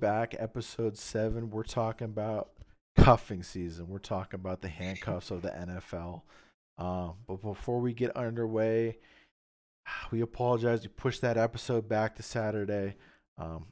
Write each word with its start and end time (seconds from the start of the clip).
back. 0.00 0.34
Episode 0.38 0.96
seven. 0.96 1.50
We're 1.50 1.62
talking 1.62 2.06
about 2.06 2.50
cuffing 2.96 3.42
season. 3.42 3.88
We're 3.88 3.98
talking 3.98 4.40
about 4.40 4.62
the 4.62 4.68
handcuffs 4.68 5.30
of 5.30 5.42
the 5.42 5.50
NFL. 5.50 6.22
Um, 6.78 7.14
but 7.28 7.42
before 7.42 7.80
we 7.80 7.92
get 7.92 8.16
underway, 8.16 8.98
we 10.10 10.22
apologize. 10.22 10.82
We 10.82 10.88
pushed 10.88 11.20
that 11.20 11.36
episode 11.36 11.88
back 11.88 12.16
to 12.16 12.22
Saturday. 12.22 12.96
Um, 13.38 13.66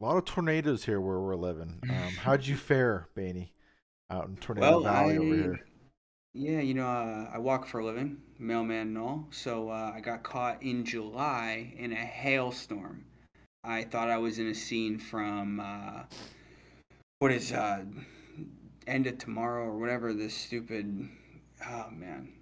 a 0.00 0.04
lot 0.04 0.16
of 0.16 0.24
tornadoes 0.24 0.84
here 0.84 1.00
where 1.00 1.18
we're 1.20 1.36
living. 1.36 1.80
Um, 1.90 2.12
how'd 2.22 2.46
you 2.46 2.56
fare, 2.56 3.08
Baney, 3.16 3.50
out 4.10 4.28
in 4.28 4.36
Tornado 4.36 4.70
Well, 4.70 4.80
Valley 4.80 5.14
I 5.14 5.18
over 5.18 5.34
here? 5.34 5.60
yeah, 6.34 6.60
you 6.60 6.74
know, 6.74 6.86
uh, 6.86 7.30
I 7.34 7.38
walk 7.38 7.66
for 7.66 7.80
a 7.80 7.84
living, 7.84 8.18
mailman 8.38 8.88
and 8.88 8.98
all. 8.98 9.26
So 9.30 9.68
uh, 9.70 9.92
I 9.94 10.00
got 10.00 10.22
caught 10.22 10.62
in 10.62 10.84
July 10.84 11.72
in 11.76 11.92
a 11.92 11.96
hailstorm. 11.96 13.04
I 13.64 13.84
thought 13.84 14.10
I 14.10 14.18
was 14.18 14.38
in 14.38 14.46
a 14.48 14.54
scene 14.54 14.98
from 14.98 15.60
uh, 15.60 16.04
what 17.18 17.32
is 17.32 17.52
uh, 17.52 17.84
End 18.86 19.06
of 19.06 19.18
Tomorrow 19.18 19.64
or 19.66 19.78
whatever. 19.78 20.12
This 20.12 20.34
stupid, 20.34 21.08
oh 21.66 21.90
man, 21.90 22.32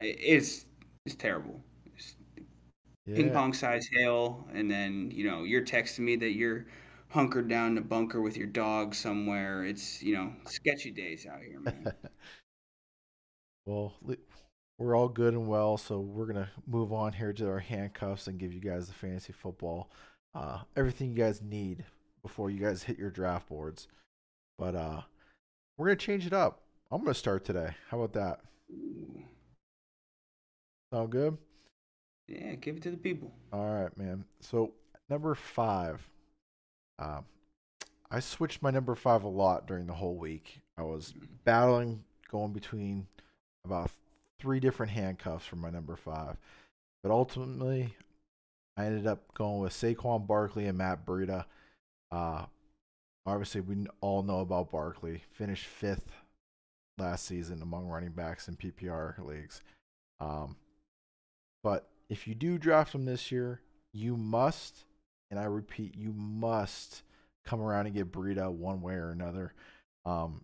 It- 0.00 0.18
it's 0.20 0.66
it's 1.06 1.14
terrible. 1.16 1.62
It's 1.96 2.16
ping 3.14 3.30
pong 3.32 3.52
size 3.54 3.88
hail, 3.92 4.46
and 4.52 4.70
then 4.70 5.10
you 5.10 5.24
know 5.30 5.44
you're 5.44 5.64
texting 5.64 6.00
me 6.00 6.16
that 6.16 6.32
you're 6.32 6.66
hunkered 7.10 7.48
down 7.48 7.72
in 7.72 7.78
a 7.78 7.82
bunker 7.82 8.20
with 8.20 8.36
your 8.36 8.46
dog 8.48 8.94
somewhere. 8.94 9.64
It's 9.64 10.02
you 10.02 10.14
know 10.14 10.32
sketchy 10.46 10.90
days 10.90 11.26
out 11.26 11.42
here, 11.42 11.60
man. 11.60 11.92
well, 13.66 13.94
li- 14.02 14.16
we're 14.78 14.96
all 14.96 15.08
good 15.08 15.34
and 15.34 15.48
well, 15.48 15.76
so 15.76 16.00
we're 16.00 16.26
gonna 16.26 16.50
move 16.66 16.92
on 16.92 17.12
here 17.12 17.32
to 17.32 17.48
our 17.48 17.58
handcuffs 17.58 18.26
and 18.26 18.38
give 18.38 18.52
you 18.52 18.60
guys 18.60 18.86
the 18.88 18.94
fantasy 18.94 19.32
football, 19.32 19.90
uh, 20.34 20.60
everything 20.76 21.10
you 21.10 21.16
guys 21.16 21.42
need 21.42 21.84
before 22.22 22.50
you 22.50 22.60
guys 22.60 22.82
hit 22.82 22.98
your 22.98 23.10
draft 23.10 23.48
boards. 23.48 23.88
But 24.58 24.74
uh, 24.74 25.02
we're 25.76 25.86
gonna 25.86 25.96
change 25.96 26.26
it 26.26 26.32
up. 26.32 26.62
I'm 26.90 27.02
gonna 27.02 27.14
start 27.14 27.44
today. 27.44 27.70
How 27.90 28.00
about 28.00 28.12
that? 28.14 28.40
Sound 30.92 31.10
good? 31.10 31.36
Yeah, 32.26 32.54
give 32.54 32.76
it 32.76 32.82
to 32.82 32.90
the 32.90 32.96
people. 32.96 33.32
All 33.52 33.68
right, 33.68 33.96
man. 33.96 34.24
So 34.40 34.72
number 35.08 35.34
five, 35.34 36.06
um, 36.98 37.24
I 38.10 38.20
switched 38.20 38.62
my 38.62 38.70
number 38.70 38.94
five 38.94 39.22
a 39.22 39.28
lot 39.28 39.66
during 39.66 39.86
the 39.86 39.94
whole 39.94 40.16
week. 40.16 40.60
I 40.76 40.82
was 40.82 41.12
battling, 41.44 42.04
going 42.30 42.52
between 42.52 43.06
about 43.64 43.90
three 44.38 44.60
different 44.60 44.92
handcuffs 44.92 45.46
for 45.46 45.56
my 45.56 45.70
number 45.70 45.96
five, 45.96 46.36
but 47.02 47.10
ultimately, 47.10 47.94
I 48.78 48.86
ended 48.86 49.08
up 49.08 49.34
going 49.34 49.58
with 49.58 49.72
Saquon 49.72 50.24
Barkley 50.28 50.66
and 50.66 50.78
Matt 50.78 51.04
Breida. 51.04 51.46
Uh, 52.12 52.44
obviously, 53.26 53.60
we 53.60 53.88
all 54.00 54.22
know 54.22 54.38
about 54.38 54.70
Barkley. 54.70 55.24
Finished 55.32 55.66
fifth 55.66 56.12
last 56.96 57.26
season 57.26 57.60
among 57.60 57.88
running 57.88 58.12
backs 58.12 58.46
in 58.46 58.56
PPR 58.56 59.18
leagues. 59.26 59.62
Um, 60.20 60.56
but 61.64 61.88
if 62.08 62.28
you 62.28 62.36
do 62.36 62.56
draft 62.56 62.94
him 62.94 63.04
this 63.04 63.32
year, 63.32 63.60
you 63.92 64.16
must, 64.16 64.84
and 65.32 65.40
I 65.40 65.44
repeat, 65.44 65.96
you 65.96 66.12
must 66.12 67.02
come 67.44 67.60
around 67.60 67.86
and 67.86 67.96
get 67.96 68.12
Burrito 68.12 68.52
one 68.52 68.80
way 68.80 68.94
or 68.94 69.10
another. 69.10 69.54
Um, 70.06 70.42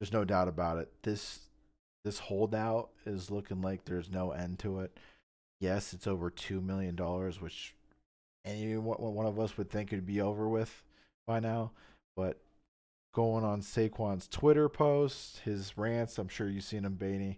there's 0.00 0.12
no 0.12 0.24
doubt 0.24 0.48
about 0.48 0.78
it. 0.78 0.90
This 1.04 1.38
this 2.04 2.18
holdout 2.18 2.90
is 3.04 3.30
looking 3.30 3.62
like 3.62 3.84
there's 3.84 4.10
no 4.10 4.32
end 4.32 4.58
to 4.60 4.80
it. 4.80 4.96
Yes, 5.60 5.92
it's 5.92 6.06
over 6.06 6.30
two 6.30 6.60
million 6.60 6.94
dollars, 6.94 7.40
which 7.40 7.75
any 8.46 8.76
one 8.76 9.26
of 9.26 9.38
us 9.38 9.58
would 9.58 9.70
think 9.70 9.92
it'd 9.92 10.06
be 10.06 10.20
over 10.20 10.48
with 10.48 10.82
by 11.26 11.40
now. 11.40 11.72
But 12.16 12.38
going 13.14 13.44
on 13.44 13.60
Saquon's 13.60 14.28
Twitter 14.28 14.68
posts, 14.68 15.40
his 15.40 15.76
rants, 15.76 16.18
I'm 16.18 16.28
sure 16.28 16.48
you've 16.48 16.64
seen 16.64 16.84
him, 16.84 16.96
Baney. 16.96 17.36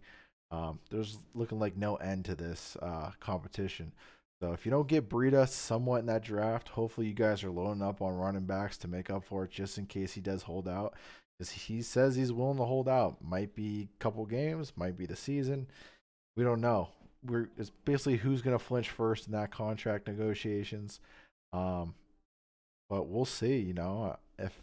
Um, 0.50 0.78
there's 0.90 1.18
looking 1.34 1.58
like 1.58 1.76
no 1.76 1.96
end 1.96 2.24
to 2.26 2.34
this 2.34 2.76
uh, 2.80 3.10
competition. 3.20 3.92
So 4.40 4.52
if 4.52 4.64
you 4.64 4.70
don't 4.70 4.86
get 4.86 5.08
Breida 5.08 5.48
somewhat 5.48 6.00
in 6.00 6.06
that 6.06 6.22
draft, 6.22 6.68
hopefully 6.68 7.08
you 7.08 7.14
guys 7.14 7.42
are 7.42 7.50
loading 7.50 7.82
up 7.82 8.00
on 8.00 8.16
running 8.16 8.46
backs 8.46 8.78
to 8.78 8.88
make 8.88 9.10
up 9.10 9.24
for 9.24 9.44
it, 9.44 9.50
just 9.50 9.78
in 9.78 9.86
case 9.86 10.12
he 10.12 10.20
does 10.20 10.42
hold 10.42 10.68
out. 10.68 10.94
Because 11.38 11.50
he 11.50 11.82
says 11.82 12.14
he's 12.14 12.32
willing 12.32 12.56
to 12.58 12.64
hold 12.64 12.88
out. 12.88 13.22
Might 13.22 13.54
be 13.54 13.88
a 13.92 14.02
couple 14.02 14.24
games, 14.26 14.72
might 14.76 14.96
be 14.96 15.06
the 15.06 15.16
season. 15.16 15.66
We 16.36 16.44
don't 16.44 16.60
know. 16.60 16.88
We're 17.24 17.48
it's 17.56 17.70
basically 17.84 18.16
who's 18.16 18.42
gonna 18.42 18.58
flinch 18.58 18.90
first 18.90 19.26
in 19.26 19.32
that 19.32 19.50
contract 19.50 20.06
negotiations. 20.06 21.00
Um, 21.52 21.94
but 22.88 23.08
we'll 23.08 23.24
see. 23.24 23.58
You 23.58 23.74
know 23.74 24.16
if 24.38 24.62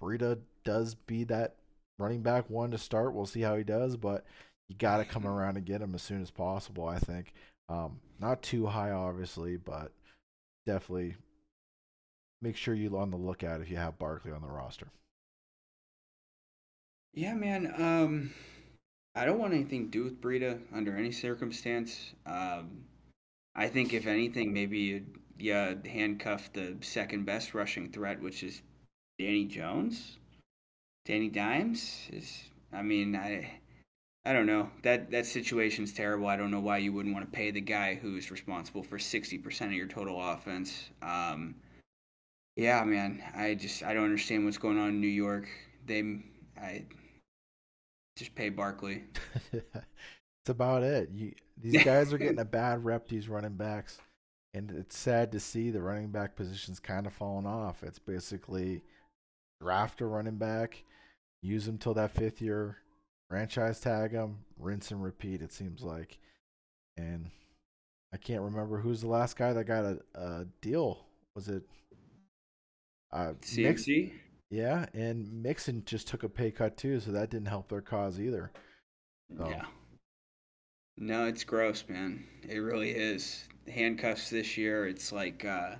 Breida 0.00 0.38
does 0.64 0.94
be 0.94 1.24
that 1.24 1.56
running 1.98 2.22
back 2.22 2.48
one 2.48 2.70
to 2.70 2.78
start. 2.78 3.14
We'll 3.14 3.26
see 3.26 3.40
how 3.40 3.56
he 3.56 3.64
does, 3.64 3.96
but 3.96 4.24
you 4.68 4.76
got 4.76 4.98
to 4.98 5.04
come 5.04 5.26
around 5.26 5.56
and 5.56 5.66
get 5.66 5.82
him 5.82 5.94
as 5.94 6.02
soon 6.02 6.22
as 6.22 6.30
possible. 6.30 6.86
I 6.86 6.98
think 6.98 7.32
um, 7.68 8.00
not 8.20 8.42
too 8.42 8.66
high, 8.66 8.90
obviously, 8.90 9.56
but 9.56 9.92
definitely 10.66 11.16
make 12.40 12.56
sure 12.56 12.74
you're 12.74 12.96
on 12.96 13.10
the 13.10 13.16
lookout 13.16 13.60
if 13.60 13.70
you 13.70 13.76
have 13.76 13.98
Barkley 13.98 14.32
on 14.32 14.42
the 14.42 14.48
roster. 14.48 14.88
Yeah, 17.12 17.34
man. 17.34 17.72
Um, 17.76 18.32
I 19.18 19.24
don't 19.24 19.40
want 19.40 19.52
anything 19.52 19.86
to 19.86 19.90
do 19.90 20.04
with 20.04 20.20
Breida 20.20 20.60
under 20.72 20.96
any 20.96 21.10
circumstance. 21.10 22.12
Um, 22.24 22.84
I 23.56 23.66
think 23.66 23.92
if 23.92 24.06
anything, 24.06 24.52
maybe 24.52 25.02
yeah, 25.40 25.74
handcuff 25.84 26.52
the 26.52 26.76
second 26.82 27.26
best 27.26 27.52
rushing 27.52 27.90
threat, 27.90 28.22
which 28.22 28.44
is 28.44 28.62
Danny 29.18 29.44
Jones. 29.44 30.18
Danny 31.04 31.28
Dimes 31.28 32.08
is. 32.12 32.44
I 32.72 32.82
mean, 32.82 33.16
I. 33.16 33.60
I 34.24 34.32
don't 34.34 34.46
know. 34.46 34.70
That 34.82 35.10
that 35.10 35.26
situation's 35.26 35.92
terrible. 35.92 36.28
I 36.28 36.36
don't 36.36 36.52
know 36.52 36.60
why 36.60 36.78
you 36.78 36.92
wouldn't 36.92 37.14
want 37.14 37.24
to 37.24 37.36
pay 37.36 37.50
the 37.50 37.60
guy 37.60 37.94
who's 37.94 38.30
responsible 38.30 38.84
for 38.84 39.00
sixty 39.00 39.38
percent 39.38 39.72
of 39.72 39.76
your 39.76 39.86
total 39.88 40.22
offense. 40.22 40.90
Um, 41.02 41.56
yeah, 42.54 42.84
man. 42.84 43.22
I 43.34 43.54
just 43.54 43.82
I 43.82 43.94
don't 43.94 44.04
understand 44.04 44.44
what's 44.44 44.58
going 44.58 44.78
on 44.78 44.90
in 44.90 45.00
New 45.00 45.08
York. 45.08 45.48
They 45.86 46.20
I 46.60 46.84
just 48.18 48.34
pay 48.34 48.48
Barkley. 48.48 49.04
That's 49.52 50.48
about 50.48 50.82
it. 50.82 51.10
You, 51.12 51.32
these 51.56 51.84
guys 51.84 52.12
are 52.12 52.18
getting 52.18 52.38
a 52.38 52.44
bad 52.46 52.84
rep. 52.84 53.08
These 53.08 53.28
running 53.28 53.54
backs, 53.54 53.98
and 54.54 54.70
it's 54.70 54.96
sad 54.96 55.32
to 55.32 55.40
see 55.40 55.70
the 55.70 55.82
running 55.82 56.10
back 56.10 56.36
position's 56.36 56.80
kind 56.80 57.06
of 57.06 57.12
falling 57.12 57.46
off. 57.46 57.82
It's 57.82 57.98
basically 57.98 58.82
draft 59.60 60.00
a 60.00 60.06
running 60.06 60.36
back, 60.36 60.82
use 61.42 61.66
them 61.66 61.78
till 61.78 61.94
that 61.94 62.12
fifth 62.12 62.40
year, 62.40 62.78
franchise 63.28 63.80
tag 63.80 64.12
them, 64.12 64.38
rinse 64.58 64.90
and 64.90 65.02
repeat. 65.02 65.42
It 65.42 65.52
seems 65.52 65.82
like, 65.82 66.18
and 66.96 67.30
I 68.12 68.16
can't 68.16 68.42
remember 68.42 68.78
who's 68.78 69.02
the 69.02 69.08
last 69.08 69.36
guy 69.36 69.52
that 69.52 69.64
got 69.64 69.84
a, 69.84 69.98
a 70.14 70.46
deal. 70.60 71.04
Was 71.36 71.48
it? 71.48 71.62
Uh, 73.12 73.32
CMC. 73.42 74.12
Yeah, 74.50 74.86
and 74.94 75.42
Mixon 75.42 75.82
just 75.84 76.08
took 76.08 76.22
a 76.22 76.28
pay 76.28 76.50
cut 76.50 76.76
too, 76.76 77.00
so 77.00 77.10
that 77.12 77.30
didn't 77.30 77.48
help 77.48 77.68
their 77.68 77.80
cause 77.82 78.18
either. 78.20 78.50
So- 79.36 79.48
Yeah. 79.50 79.66
No, 81.00 81.26
it's 81.26 81.44
gross, 81.44 81.84
man. 81.88 82.26
It 82.48 82.58
really 82.58 82.90
is. 82.90 83.46
Handcuffs 83.68 84.30
this 84.30 84.56
year, 84.56 84.88
it's 84.88 85.12
like 85.12 85.44
uh 85.44 85.76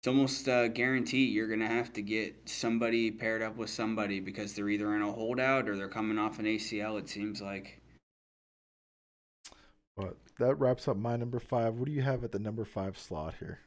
it's 0.00 0.06
almost 0.08 0.48
uh, 0.50 0.68
guaranteed 0.68 1.32
you're 1.32 1.48
gonna 1.48 1.66
have 1.66 1.90
to 1.94 2.02
get 2.02 2.36
somebody 2.48 3.10
paired 3.10 3.40
up 3.40 3.56
with 3.56 3.70
somebody 3.70 4.20
because 4.20 4.52
they're 4.52 4.68
either 4.68 4.94
in 4.94 5.00
a 5.02 5.10
holdout 5.10 5.66
or 5.66 5.76
they're 5.76 5.88
coming 5.88 6.18
off 6.18 6.38
an 6.38 6.44
ACL. 6.44 6.98
It 6.98 7.08
seems 7.08 7.40
like. 7.40 7.80
But 9.96 10.16
that 10.38 10.56
wraps 10.56 10.88
up 10.88 10.98
my 10.98 11.16
number 11.16 11.40
five. 11.40 11.76
What 11.76 11.86
do 11.86 11.92
you 11.92 12.02
have 12.02 12.22
at 12.22 12.32
the 12.32 12.38
number 12.38 12.64
five 12.66 12.98
slot 12.98 13.34
here? 13.38 13.60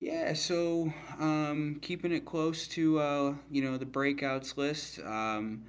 Yeah, 0.00 0.32
so 0.32 0.92
um, 1.18 1.78
keeping 1.82 2.12
it 2.12 2.24
close 2.24 2.66
to 2.68 2.98
uh, 2.98 3.34
you 3.50 3.62
know 3.62 3.76
the 3.76 3.84
breakouts 3.84 4.56
list, 4.56 4.98
um, 5.00 5.62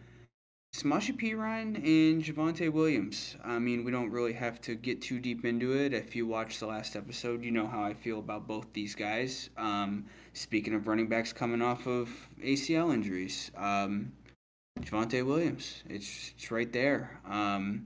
Samaje 0.74 1.18
Perine 1.20 1.76
and 1.76 2.24
Javonte 2.24 2.72
Williams. 2.72 3.36
I 3.44 3.60
mean, 3.60 3.84
we 3.84 3.92
don't 3.92 4.10
really 4.10 4.32
have 4.34 4.62
to 4.62 4.76
get 4.76 5.02
too 5.02 5.20
deep 5.20 5.44
into 5.44 5.74
it. 5.74 5.94
If 5.94 6.16
you 6.16 6.26
watched 6.28 6.62
the 6.62 6.68
last 6.68 6.96
episode, 6.96 7.44
you 7.44 7.52
know 7.52 7.68
how 7.68 7.84
I 7.84 7.94
feel 7.94 8.20
about 8.20 8.48
both 8.48 8.72
these 8.72 8.96
guys. 8.96 9.50
Um, 9.58 10.06
speaking 10.34 10.74
of 10.76 10.88
running 10.88 11.08
backs 11.08 11.34
coming 11.34 11.62
off 11.62 11.86
of 11.86 12.10
ACL 12.42 12.94
injuries, 12.94 13.52
um, 13.58 14.14
Javonte 14.80 15.26
Williams, 15.26 15.84
it's 15.90 16.32
it's 16.38 16.52
right 16.52 16.72
there. 16.72 17.20
Um, 17.26 17.86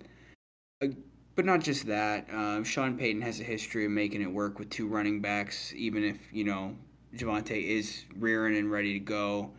uh, 0.83 0.88
but 1.36 1.46
not 1.46 1.62
just 1.62 1.86
that. 1.88 2.28
Um, 2.32 2.64
Sean 2.64 2.98
Payton 2.98 3.22
has 3.22 3.40
a 3.40 3.44
history 3.44 3.86
of 3.86 3.92
making 3.92 4.22
it 4.22 4.32
work 4.32 4.58
with 4.60 4.70
two 4.70 4.88
running 4.88 5.22
backs, 5.22 5.74
even 5.76 6.04
if 6.04 6.18
you 6.32 6.44
know 6.44 6.76
Javonte 7.16 7.64
is 7.64 8.06
rearing 8.18 8.58
and 8.58 8.72
ready 8.72 8.94
to 8.94 9.00
go. 9.00 9.52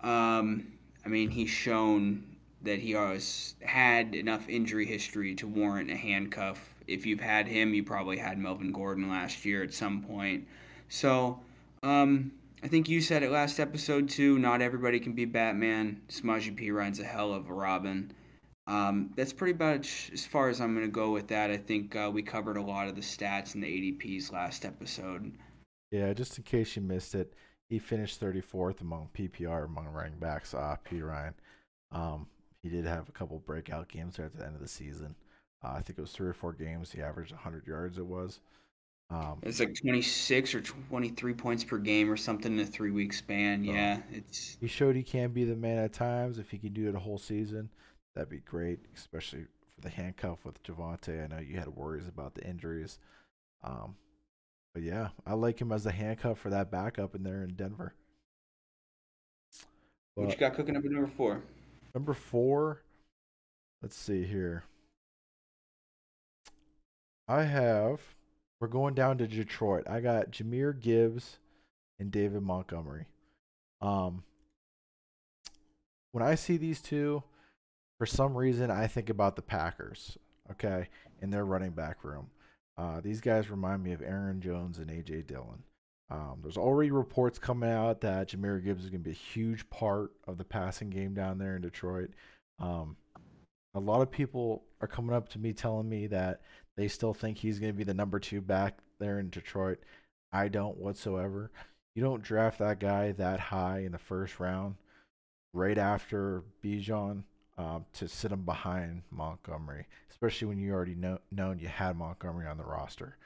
Um, 0.00 0.72
I 1.04 1.08
mean, 1.08 1.30
he's 1.30 1.50
shown 1.50 2.24
that 2.62 2.78
he 2.78 2.92
has 2.92 3.54
had 3.60 4.14
enough 4.14 4.48
injury 4.48 4.86
history 4.86 5.34
to 5.36 5.46
warrant 5.46 5.90
a 5.90 5.96
handcuff. 5.96 6.74
If 6.86 7.06
you've 7.06 7.20
had 7.20 7.46
him, 7.46 7.74
you 7.74 7.82
probably 7.82 8.18
had 8.18 8.38
Melvin 8.38 8.72
Gordon 8.72 9.08
last 9.08 9.44
year 9.44 9.62
at 9.62 9.74
some 9.74 10.02
point. 10.02 10.46
So 10.88 11.40
um, 11.82 12.32
I 12.62 12.68
think 12.68 12.88
you 12.88 13.00
said 13.00 13.22
it 13.22 13.30
last 13.30 13.58
episode 13.58 14.08
too. 14.08 14.38
Not 14.38 14.62
everybody 14.62 15.00
can 15.00 15.12
be 15.12 15.24
Batman. 15.24 16.00
Samaje 16.08 16.56
Perine's 16.56 17.00
a 17.00 17.04
hell 17.04 17.32
of 17.32 17.48
a 17.48 17.52
Robin. 17.52 18.12
Um, 18.66 19.10
that's 19.16 19.32
pretty 19.32 19.58
much 19.58 20.10
as 20.12 20.24
far 20.24 20.48
as 20.48 20.60
I'm 20.60 20.74
going 20.74 20.86
to 20.86 20.92
go 20.92 21.10
with 21.10 21.26
that. 21.28 21.50
I 21.50 21.56
think 21.56 21.96
uh, 21.96 22.10
we 22.12 22.22
covered 22.22 22.56
a 22.56 22.62
lot 22.62 22.88
of 22.88 22.94
the 22.94 23.00
stats 23.00 23.54
and 23.54 23.62
the 23.62 23.66
ADPs 23.66 24.32
last 24.32 24.64
episode. 24.64 25.32
Yeah, 25.90 26.12
just 26.12 26.38
in 26.38 26.44
case 26.44 26.76
you 26.76 26.82
missed 26.82 27.14
it, 27.14 27.34
he 27.68 27.78
finished 27.78 28.20
34th 28.20 28.80
among 28.80 29.08
PPR 29.14 29.64
among 29.64 29.86
running 29.86 30.18
backs. 30.18 30.54
Uh, 30.54 30.76
Perine. 30.88 31.34
Um, 31.90 32.26
he 32.62 32.68
did 32.68 32.84
have 32.84 33.08
a 33.08 33.12
couple 33.12 33.38
breakout 33.40 33.88
games 33.88 34.16
there 34.16 34.26
at 34.26 34.36
the 34.36 34.44
end 34.44 34.54
of 34.54 34.60
the 34.60 34.68
season. 34.68 35.14
Uh, 35.64 35.72
I 35.76 35.80
think 35.80 35.98
it 35.98 36.02
was 36.02 36.12
three 36.12 36.28
or 36.28 36.32
four 36.32 36.52
games. 36.52 36.92
He 36.92 37.02
averaged 37.02 37.32
100 37.32 37.66
yards. 37.66 37.98
It 37.98 38.06
was. 38.06 38.40
Um, 39.10 39.40
it's 39.42 39.60
like 39.60 39.74
26 39.74 40.54
or 40.54 40.60
23 40.62 41.34
points 41.34 41.64
per 41.64 41.76
game 41.76 42.10
or 42.10 42.16
something 42.16 42.54
in 42.54 42.60
a 42.60 42.66
three 42.66 42.90
week 42.90 43.12
span. 43.12 43.62
yeah, 43.62 43.98
it's. 44.10 44.56
He 44.60 44.66
showed 44.66 44.96
he 44.96 45.02
can 45.02 45.30
be 45.32 45.44
the 45.44 45.56
man 45.56 45.78
at 45.78 45.92
times. 45.92 46.38
If 46.38 46.50
he 46.50 46.58
can 46.58 46.72
do 46.72 46.88
it 46.88 46.94
a 46.94 46.98
whole 46.98 47.18
season, 47.18 47.68
that'd 48.14 48.28
be 48.28 48.38
great, 48.38 48.80
especially 48.94 49.46
for 49.74 49.80
the 49.80 49.90
handcuff 49.90 50.44
with 50.44 50.62
Javonte. 50.62 51.24
I 51.24 51.26
know 51.26 51.40
you 51.40 51.58
had 51.58 51.68
worries 51.68 52.08
about 52.08 52.34
the 52.34 52.46
injuries. 52.46 52.98
Um, 53.62 53.96
but 54.74 54.82
yeah, 54.82 55.08
I 55.26 55.34
like 55.34 55.60
him 55.60 55.72
as 55.72 55.86
a 55.86 55.92
handcuff 55.92 56.38
for 56.38 56.50
that 56.50 56.70
backup 56.70 57.14
in 57.14 57.22
there 57.22 57.42
in 57.42 57.54
Denver. 57.54 57.94
But, 60.16 60.22
what 60.22 60.32
you 60.32 60.38
got 60.38 60.54
cooking 60.54 60.76
up 60.76 60.84
at 60.84 60.90
number 60.90 61.10
four? 61.16 61.42
Number 61.94 62.14
four, 62.14 62.82
let's 63.82 63.96
see 63.96 64.24
here. 64.24 64.64
I 67.28 67.44
have 67.44 68.00
we're 68.62 68.68
going 68.68 68.94
down 68.94 69.18
to 69.18 69.26
Detroit. 69.26 69.88
I 69.90 69.98
got 69.98 70.30
Jahmyr 70.30 70.78
Gibbs 70.78 71.38
and 71.98 72.12
David 72.12 72.42
Montgomery. 72.42 73.06
Um, 73.80 74.22
when 76.12 76.22
I 76.22 76.36
see 76.36 76.56
these 76.56 76.80
two, 76.80 77.24
for 78.02 78.06
some 78.06 78.36
reason, 78.36 78.68
I 78.68 78.88
think 78.88 79.10
about 79.10 79.36
the 79.36 79.42
Packers, 79.42 80.18
okay, 80.50 80.88
in 81.20 81.30
their 81.30 81.44
running 81.44 81.70
back 81.70 82.02
room. 82.02 82.26
Uh, 82.76 83.00
these 83.00 83.20
guys 83.20 83.48
remind 83.48 83.80
me 83.80 83.92
of 83.92 84.02
Aaron 84.02 84.40
Jones 84.40 84.78
and 84.78 84.90
A.J. 84.90 85.22
Dillon. 85.22 85.62
Um, 86.10 86.40
there's 86.42 86.56
already 86.56 86.90
reports 86.90 87.38
coming 87.38 87.70
out 87.70 88.00
that 88.00 88.30
Jahmyr 88.30 88.64
Gibbs 88.64 88.82
is 88.82 88.90
going 88.90 89.04
to 89.04 89.08
be 89.08 89.12
a 89.12 89.14
huge 89.14 89.70
part 89.70 90.10
of 90.26 90.36
the 90.36 90.42
passing 90.42 90.90
game 90.90 91.14
down 91.14 91.38
there 91.38 91.54
in 91.54 91.62
Detroit. 91.62 92.10
Um, 92.58 92.96
a 93.76 93.78
lot 93.78 94.02
of 94.02 94.10
people 94.10 94.64
are 94.80 94.88
coming 94.88 95.14
up 95.14 95.28
to 95.28 95.38
me 95.38 95.52
telling 95.52 95.88
me 95.88 96.08
that 96.08 96.40
they 96.76 96.88
still 96.88 97.14
think 97.14 97.38
he's 97.38 97.60
going 97.60 97.72
to 97.72 97.78
be 97.78 97.84
the 97.84 97.94
number 97.94 98.18
two 98.18 98.40
back 98.40 98.78
there 98.98 99.20
in 99.20 99.30
Detroit. 99.30 99.78
I 100.32 100.48
don't 100.48 100.76
whatsoever. 100.76 101.52
You 101.94 102.02
don't 102.02 102.24
draft 102.24 102.58
that 102.58 102.80
guy 102.80 103.12
that 103.12 103.38
high 103.38 103.84
in 103.86 103.92
the 103.92 103.98
first 103.98 104.40
round, 104.40 104.74
right 105.54 105.78
after 105.78 106.42
Bijan, 106.64 107.22
um, 107.62 107.84
to 107.94 108.08
sit 108.08 108.32
him 108.32 108.42
behind 108.42 109.02
Montgomery, 109.10 109.86
especially 110.10 110.48
when 110.48 110.58
you 110.58 110.72
already 110.72 110.94
know 110.94 111.18
known 111.30 111.58
you 111.58 111.68
had 111.68 111.96
Montgomery 111.96 112.46
on 112.46 112.58
the 112.58 112.64
roster. 112.64 113.16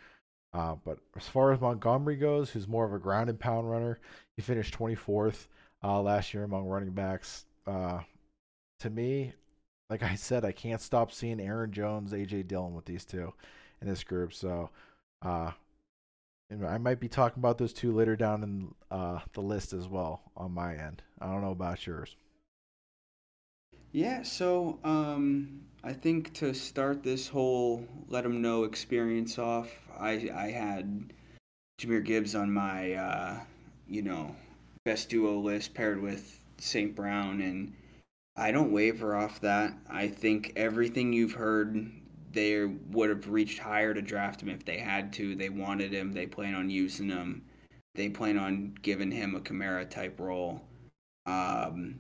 Uh, 0.52 0.76
but 0.84 0.98
as 1.16 1.26
far 1.26 1.52
as 1.52 1.60
Montgomery 1.60 2.16
goes, 2.16 2.50
who's 2.50 2.68
more 2.68 2.84
of 2.84 2.92
a 2.92 2.98
ground 2.98 3.28
and 3.30 3.38
pound 3.38 3.70
runner, 3.70 3.98
he 4.36 4.42
finished 4.42 4.78
24th 4.78 5.46
uh, 5.82 6.00
last 6.00 6.32
year 6.32 6.44
among 6.44 6.66
running 6.66 6.90
backs. 6.90 7.44
Uh, 7.66 8.00
to 8.80 8.90
me, 8.90 9.32
like 9.90 10.02
I 10.02 10.14
said, 10.14 10.44
I 10.44 10.52
can't 10.52 10.80
stop 10.80 11.12
seeing 11.12 11.40
Aaron 11.40 11.72
Jones, 11.72 12.12
AJ 12.12 12.48
Dillon 12.48 12.74
with 12.74 12.84
these 12.84 13.04
two 13.04 13.32
in 13.80 13.88
this 13.88 14.04
group. 14.04 14.32
So, 14.32 14.70
uh, 15.22 15.52
I 16.64 16.78
might 16.78 17.00
be 17.00 17.08
talking 17.08 17.40
about 17.40 17.58
those 17.58 17.72
two 17.72 17.92
later 17.92 18.14
down 18.14 18.42
in 18.44 18.74
uh, 18.90 19.18
the 19.32 19.40
list 19.40 19.72
as 19.72 19.88
well 19.88 20.22
on 20.36 20.52
my 20.52 20.76
end. 20.76 21.02
I 21.20 21.26
don't 21.26 21.42
know 21.42 21.50
about 21.50 21.84
yours. 21.86 22.14
Yeah, 23.96 24.24
so 24.24 24.78
um, 24.84 25.62
I 25.82 25.94
think 25.94 26.34
to 26.34 26.52
start 26.52 27.02
this 27.02 27.26
whole 27.26 27.88
let 28.10 28.24
them 28.24 28.42
know 28.42 28.64
experience 28.64 29.38
off, 29.38 29.70
I 29.98 30.28
I 30.34 30.50
had 30.50 31.14
Jahmyr 31.80 32.04
Gibbs 32.04 32.34
on 32.34 32.52
my 32.52 32.92
uh, 32.92 33.40
you 33.88 34.02
know 34.02 34.36
best 34.84 35.08
duo 35.08 35.38
list 35.38 35.72
paired 35.72 36.02
with 36.02 36.38
St. 36.58 36.94
Brown 36.94 37.40
and 37.40 37.72
I 38.36 38.52
don't 38.52 38.70
waver 38.70 39.16
off 39.16 39.40
that. 39.40 39.72
I 39.88 40.08
think 40.08 40.52
everything 40.56 41.14
you've 41.14 41.32
heard, 41.32 41.90
they 42.32 42.66
would 42.66 43.08
have 43.08 43.30
reached 43.30 43.60
higher 43.60 43.94
to 43.94 44.02
draft 44.02 44.42
him 44.42 44.50
if 44.50 44.62
they 44.62 44.76
had 44.76 45.10
to. 45.14 45.34
They 45.34 45.48
wanted 45.48 45.94
him. 45.94 46.12
They 46.12 46.26
plan 46.26 46.54
on 46.54 46.68
using 46.68 47.08
him. 47.08 47.46
They 47.94 48.10
plan 48.10 48.36
on 48.36 48.74
giving 48.82 49.10
him 49.10 49.34
a 49.34 49.40
Kamara 49.40 49.88
type 49.88 50.20
role. 50.20 50.60
Um, 51.24 51.98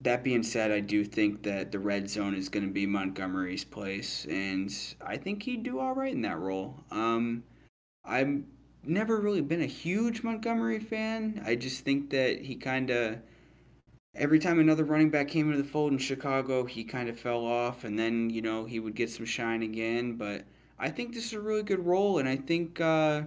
that 0.00 0.22
being 0.22 0.42
said, 0.42 0.70
I 0.70 0.80
do 0.80 1.04
think 1.04 1.42
that 1.42 1.72
the 1.72 1.78
red 1.78 2.08
zone 2.08 2.34
is 2.34 2.48
going 2.48 2.64
to 2.64 2.72
be 2.72 2.86
Montgomery's 2.86 3.64
place, 3.64 4.26
and 4.30 4.72
I 5.04 5.16
think 5.16 5.42
he'd 5.42 5.64
do 5.64 5.80
all 5.80 5.94
right 5.94 6.12
in 6.12 6.22
that 6.22 6.38
role. 6.38 6.78
Um, 6.90 7.42
I've 8.04 8.42
never 8.84 9.20
really 9.20 9.40
been 9.40 9.62
a 9.62 9.66
huge 9.66 10.22
Montgomery 10.22 10.78
fan. 10.78 11.42
I 11.44 11.56
just 11.56 11.84
think 11.84 12.10
that 12.10 12.40
he 12.42 12.54
kind 12.54 12.90
of 12.90 13.18
every 14.14 14.38
time 14.38 14.60
another 14.60 14.84
running 14.84 15.10
back 15.10 15.28
came 15.28 15.50
into 15.50 15.62
the 15.62 15.68
fold 15.68 15.92
in 15.92 15.98
Chicago, 15.98 16.64
he 16.64 16.84
kind 16.84 17.08
of 17.08 17.18
fell 17.18 17.44
off, 17.44 17.84
and 17.84 17.98
then 17.98 18.30
you 18.30 18.40
know 18.40 18.64
he 18.64 18.78
would 18.78 18.94
get 18.94 19.10
some 19.10 19.26
shine 19.26 19.62
again. 19.62 20.14
But 20.14 20.44
I 20.78 20.90
think 20.90 21.12
this 21.12 21.26
is 21.26 21.32
a 21.32 21.40
really 21.40 21.64
good 21.64 21.84
role, 21.84 22.18
and 22.18 22.28
I 22.28 22.36
think 22.36 22.80
uh, 22.80 23.22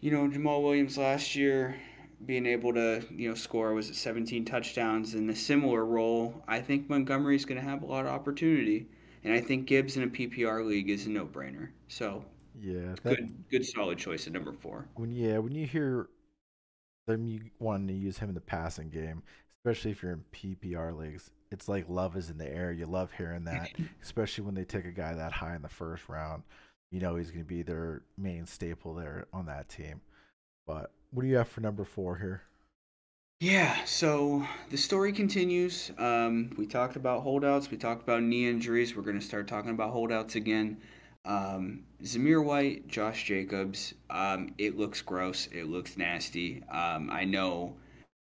you 0.00 0.10
know 0.10 0.26
Jamaal 0.26 0.62
Williams 0.62 0.96
last 0.96 1.36
year 1.36 1.76
being 2.24 2.46
able 2.46 2.72
to 2.72 3.04
you 3.10 3.28
know 3.28 3.34
score 3.34 3.74
was 3.74 3.90
it 3.90 3.96
17 3.96 4.44
touchdowns 4.44 5.14
in 5.14 5.28
a 5.30 5.36
similar 5.36 5.84
role. 5.84 6.42
I 6.48 6.60
think 6.60 6.88
Montgomery's 6.88 7.44
going 7.44 7.60
to 7.60 7.66
have 7.66 7.82
a 7.82 7.86
lot 7.86 8.06
of 8.06 8.12
opportunity, 8.12 8.86
and 9.24 9.32
I 9.34 9.40
think 9.40 9.66
Gibbs 9.66 9.96
in 9.96 10.04
a 10.04 10.08
PPR 10.08 10.66
league 10.66 10.88
is 10.88 11.06
a 11.06 11.10
no-brainer. 11.10 11.68
So 11.88 12.24
yeah, 12.58 12.94
that, 13.02 13.16
good, 13.16 13.44
good, 13.50 13.66
solid 13.66 13.98
choice 13.98 14.26
at 14.26 14.32
number 14.32 14.52
four. 14.52 14.86
When 14.94 15.12
yeah, 15.12 15.38
when 15.38 15.52
you 15.52 15.66
hear 15.66 16.08
them 17.06 17.26
you 17.26 17.40
wanting 17.58 17.88
to 17.88 17.94
use 17.94 18.18
him 18.18 18.28
in 18.28 18.34
the 18.34 18.40
passing 18.40 18.90
game, 18.90 19.22
especially 19.64 19.90
if 19.92 20.02
you're 20.02 20.12
in 20.12 20.24
PPR 20.32 20.96
leagues. 20.96 21.30
It's 21.52 21.68
like 21.68 21.88
love 21.88 22.16
is 22.16 22.30
in 22.30 22.38
the 22.38 22.48
air. 22.48 22.72
You 22.72 22.86
love 22.86 23.12
hearing 23.12 23.44
that, 23.44 23.70
especially 24.02 24.44
when 24.44 24.54
they 24.54 24.64
take 24.64 24.84
a 24.84 24.90
guy 24.90 25.14
that 25.14 25.32
high 25.32 25.54
in 25.54 25.62
the 25.62 25.68
first 25.68 26.08
round. 26.08 26.42
You 26.90 27.00
know 27.00 27.16
he's 27.16 27.30
going 27.30 27.44
to 27.44 27.48
be 27.48 27.62
their 27.62 28.02
main 28.16 28.46
staple 28.46 28.94
there 28.94 29.26
on 29.32 29.46
that 29.46 29.68
team. 29.68 30.00
But 30.66 30.90
what 31.16 31.22
do 31.22 31.28
you 31.28 31.36
have 31.36 31.48
for 31.48 31.62
number 31.62 31.82
four 31.82 32.18
here? 32.18 32.42
Yeah, 33.40 33.82
so 33.86 34.46
the 34.68 34.76
story 34.76 35.14
continues. 35.14 35.90
Um, 35.96 36.50
we 36.58 36.66
talked 36.66 36.96
about 36.96 37.22
holdouts. 37.22 37.70
We 37.70 37.78
talked 37.78 38.02
about 38.02 38.22
knee 38.22 38.46
injuries. 38.46 38.94
We're 38.94 39.02
going 39.02 39.18
to 39.18 39.24
start 39.24 39.48
talking 39.48 39.70
about 39.70 39.92
holdouts 39.92 40.34
again. 40.34 40.76
Um, 41.24 41.84
Zamir 42.02 42.44
White, 42.44 42.86
Josh 42.86 43.24
Jacobs. 43.24 43.94
Um, 44.10 44.52
it 44.58 44.76
looks 44.76 45.00
gross. 45.00 45.48
It 45.52 45.68
looks 45.68 45.96
nasty. 45.96 46.62
Um, 46.70 47.08
I 47.10 47.24
know 47.24 47.76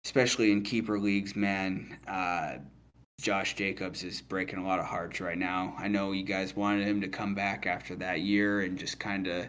especially 0.06 0.50
in 0.50 0.62
keeper 0.62 0.98
leagues, 0.98 1.36
man. 1.36 1.98
Uh, 2.08 2.54
Josh 3.20 3.54
Jacobs 3.56 4.02
is 4.02 4.22
breaking 4.22 4.58
a 4.58 4.66
lot 4.66 4.78
of 4.78 4.86
hearts 4.86 5.20
right 5.20 5.36
now. 5.36 5.74
I 5.78 5.88
know 5.88 6.12
you 6.12 6.22
guys 6.22 6.56
wanted 6.56 6.88
him 6.88 7.02
to 7.02 7.08
come 7.08 7.34
back 7.34 7.66
after 7.66 7.94
that 7.96 8.20
year 8.20 8.62
and 8.62 8.78
just 8.78 8.98
kind 8.98 9.26
of 9.26 9.48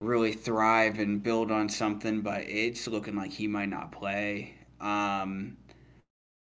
really 0.00 0.32
thrive 0.32 0.98
and 0.98 1.22
build 1.22 1.50
on 1.50 1.68
something, 1.68 2.22
but 2.22 2.42
it's 2.42 2.86
looking 2.88 3.16
like 3.16 3.30
he 3.30 3.46
might 3.46 3.68
not 3.68 3.92
play. 3.92 4.54
Um, 4.80 5.58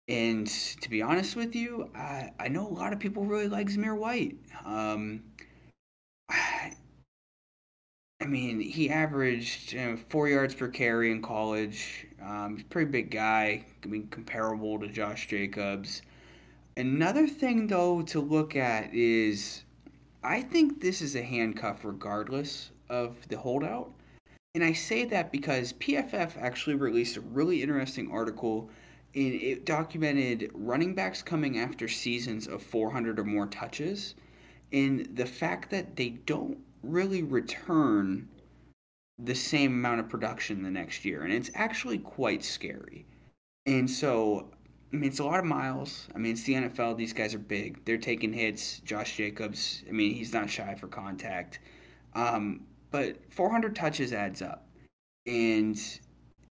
and 0.09 0.47
to 0.47 0.91
be 0.91 1.03
honest 1.03 1.37
with 1.37 1.55
you, 1.55 1.91
I, 1.95 2.31
I 2.39 2.49
know 2.49 2.67
a 2.67 2.69
lot 2.69 2.93
of 2.93 2.99
people 2.99 3.25
really 3.25 3.49
like 3.49 3.69
Zamir 3.69 3.97
White. 3.97 4.37
Um, 4.65 5.23
I 6.31 8.27
mean, 8.27 8.61
he 8.61 8.89
averaged 8.89 9.73
you 9.73 9.81
know, 9.81 9.97
four 10.09 10.29
yards 10.29 10.55
per 10.55 10.69
carry 10.69 11.11
in 11.11 11.21
college. 11.21 12.07
Um, 12.23 12.57
he's 12.57 12.65
a 12.65 12.69
pretty 12.69 12.91
big 12.91 13.11
guy. 13.11 13.67
I 13.83 13.87
mean, 13.87 14.09
comparable 14.09 14.79
to 14.79 14.89
Josh 14.89 15.27
Jacobs. 15.29 16.01
Another 16.77 17.27
thing, 17.29 17.67
though, 17.67 18.01
to 18.03 18.21
look 18.21 18.57
at 18.57 18.95
is 18.95 19.65
I 20.23 20.41
think 20.41 20.81
this 20.81 21.03
is 21.03 21.15
a 21.17 21.23
handcuff 21.23 21.85
regardless 21.85 22.71
of 22.89 23.17
the 23.29 23.39
holdout. 23.39 23.93
And 24.55 24.63
I 24.63 24.73
say 24.73 25.05
that 25.07 25.33
because 25.33 25.73
PFF 25.75 26.41
actually 26.41 26.77
released 26.77 27.17
a 27.17 27.21
really 27.21 27.63
interesting 27.63 28.11
article 28.11 28.71
and 29.15 29.35
it 29.35 29.65
documented 29.65 30.51
running 30.55 30.95
backs 30.95 31.23
coming 31.23 31.59
after 31.59 31.89
seasons 31.89 32.47
of 32.47 32.63
400 32.63 33.19
or 33.19 33.25
more 33.25 33.47
touches 33.47 34.15
and 34.73 35.07
the 35.15 35.27
fact 35.27 35.71
that 35.71 35.97
they 35.97 36.11
don't 36.11 36.59
really 36.83 37.23
return 37.23 38.29
the 39.19 39.35
same 39.35 39.73
amount 39.73 40.01
of 40.01 40.09
production 40.09 40.63
the 40.63 40.71
next 40.71 41.05
year. 41.05 41.23
And 41.23 41.33
it's 41.33 41.51
actually 41.55 41.99
quite 41.99 42.43
scary. 42.43 43.07
And 43.67 43.89
so, 43.89 44.51
I 44.93 44.97
mean, 44.97 45.09
it's 45.09 45.21
a 45.21 45.25
lot 45.25 45.39
of 45.39 45.47
miles. 45.47 46.09
I 46.15 46.19
mean, 46.19 46.33
it's 46.33 46.43
the 46.43 46.55
NFL. 46.55 46.97
These 46.97 47.13
guys 47.13 47.35
are 47.35 47.39
big. 47.39 47.85
They're 47.85 47.97
taking 47.97 48.33
hits. 48.33 48.81
Josh 48.81 49.17
Jacobs, 49.17 49.85
I 49.89 49.93
mean, 49.93 50.15
he's 50.15 50.33
not 50.33 50.51
shy 50.51 50.75
for 50.75 50.89
contact. 50.89 51.61
Um, 52.15 52.67
but 52.95 53.17
400 53.29 53.75
touches 53.75 54.13
adds 54.13 54.41
up. 54.41 54.69
And 55.27 55.77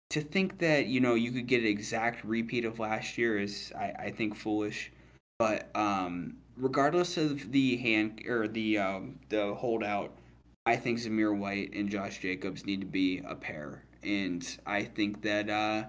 to 0.10 0.22
think 0.22 0.58
that 0.60 0.86
you 0.86 1.02
know 1.02 1.16
you 1.16 1.34
could 1.34 1.48
get 1.48 1.60
an 1.60 1.68
exact 1.68 2.24
repeat 2.24 2.64
of 2.64 2.80
last 2.80 3.18
year 3.18 3.38
is 3.38 3.74
I, 3.78 3.94
I 4.00 4.10
think 4.12 4.38
foolish. 4.38 4.90
But 5.38 5.70
um, 5.76 6.38
regardless 6.56 7.18
of 7.18 7.52
the 7.52 7.76
hand 7.76 8.24
or 8.26 8.48
the 8.48 8.78
um, 8.78 9.20
the 9.28 9.54
holdout, 9.54 10.14
I 10.66 10.78
think 10.78 11.00
Zamir 11.00 11.38
White 11.38 11.74
and 11.74 11.90
Josh 11.90 12.20
Jacobs 12.20 12.66
need 12.66 12.80
to 12.80 12.88
be 12.88 13.22
a 13.28 13.36
pair, 13.36 13.84
and 14.02 14.48
I 14.66 14.84
think 14.84 15.22
that 15.24 15.50
uh, 15.50 15.88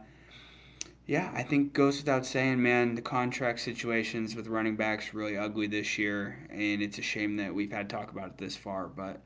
yeah, 1.06 1.30
I 1.32 1.44
think 1.44 1.74
goes 1.74 1.98
without 1.98 2.26
saying, 2.26 2.60
man. 2.60 2.96
The 2.96 3.02
contract 3.02 3.60
situations 3.60 4.34
with 4.34 4.48
running 4.48 4.74
backs 4.74 5.14
really 5.14 5.36
ugly 5.36 5.68
this 5.68 5.96
year, 5.96 6.44
and 6.50 6.82
it's 6.82 6.98
a 6.98 7.02
shame 7.02 7.36
that 7.36 7.54
we've 7.54 7.70
had 7.70 7.88
to 7.88 7.94
talk 7.94 8.10
about 8.10 8.30
it 8.30 8.38
this 8.38 8.56
far. 8.56 8.88
But 8.88 9.20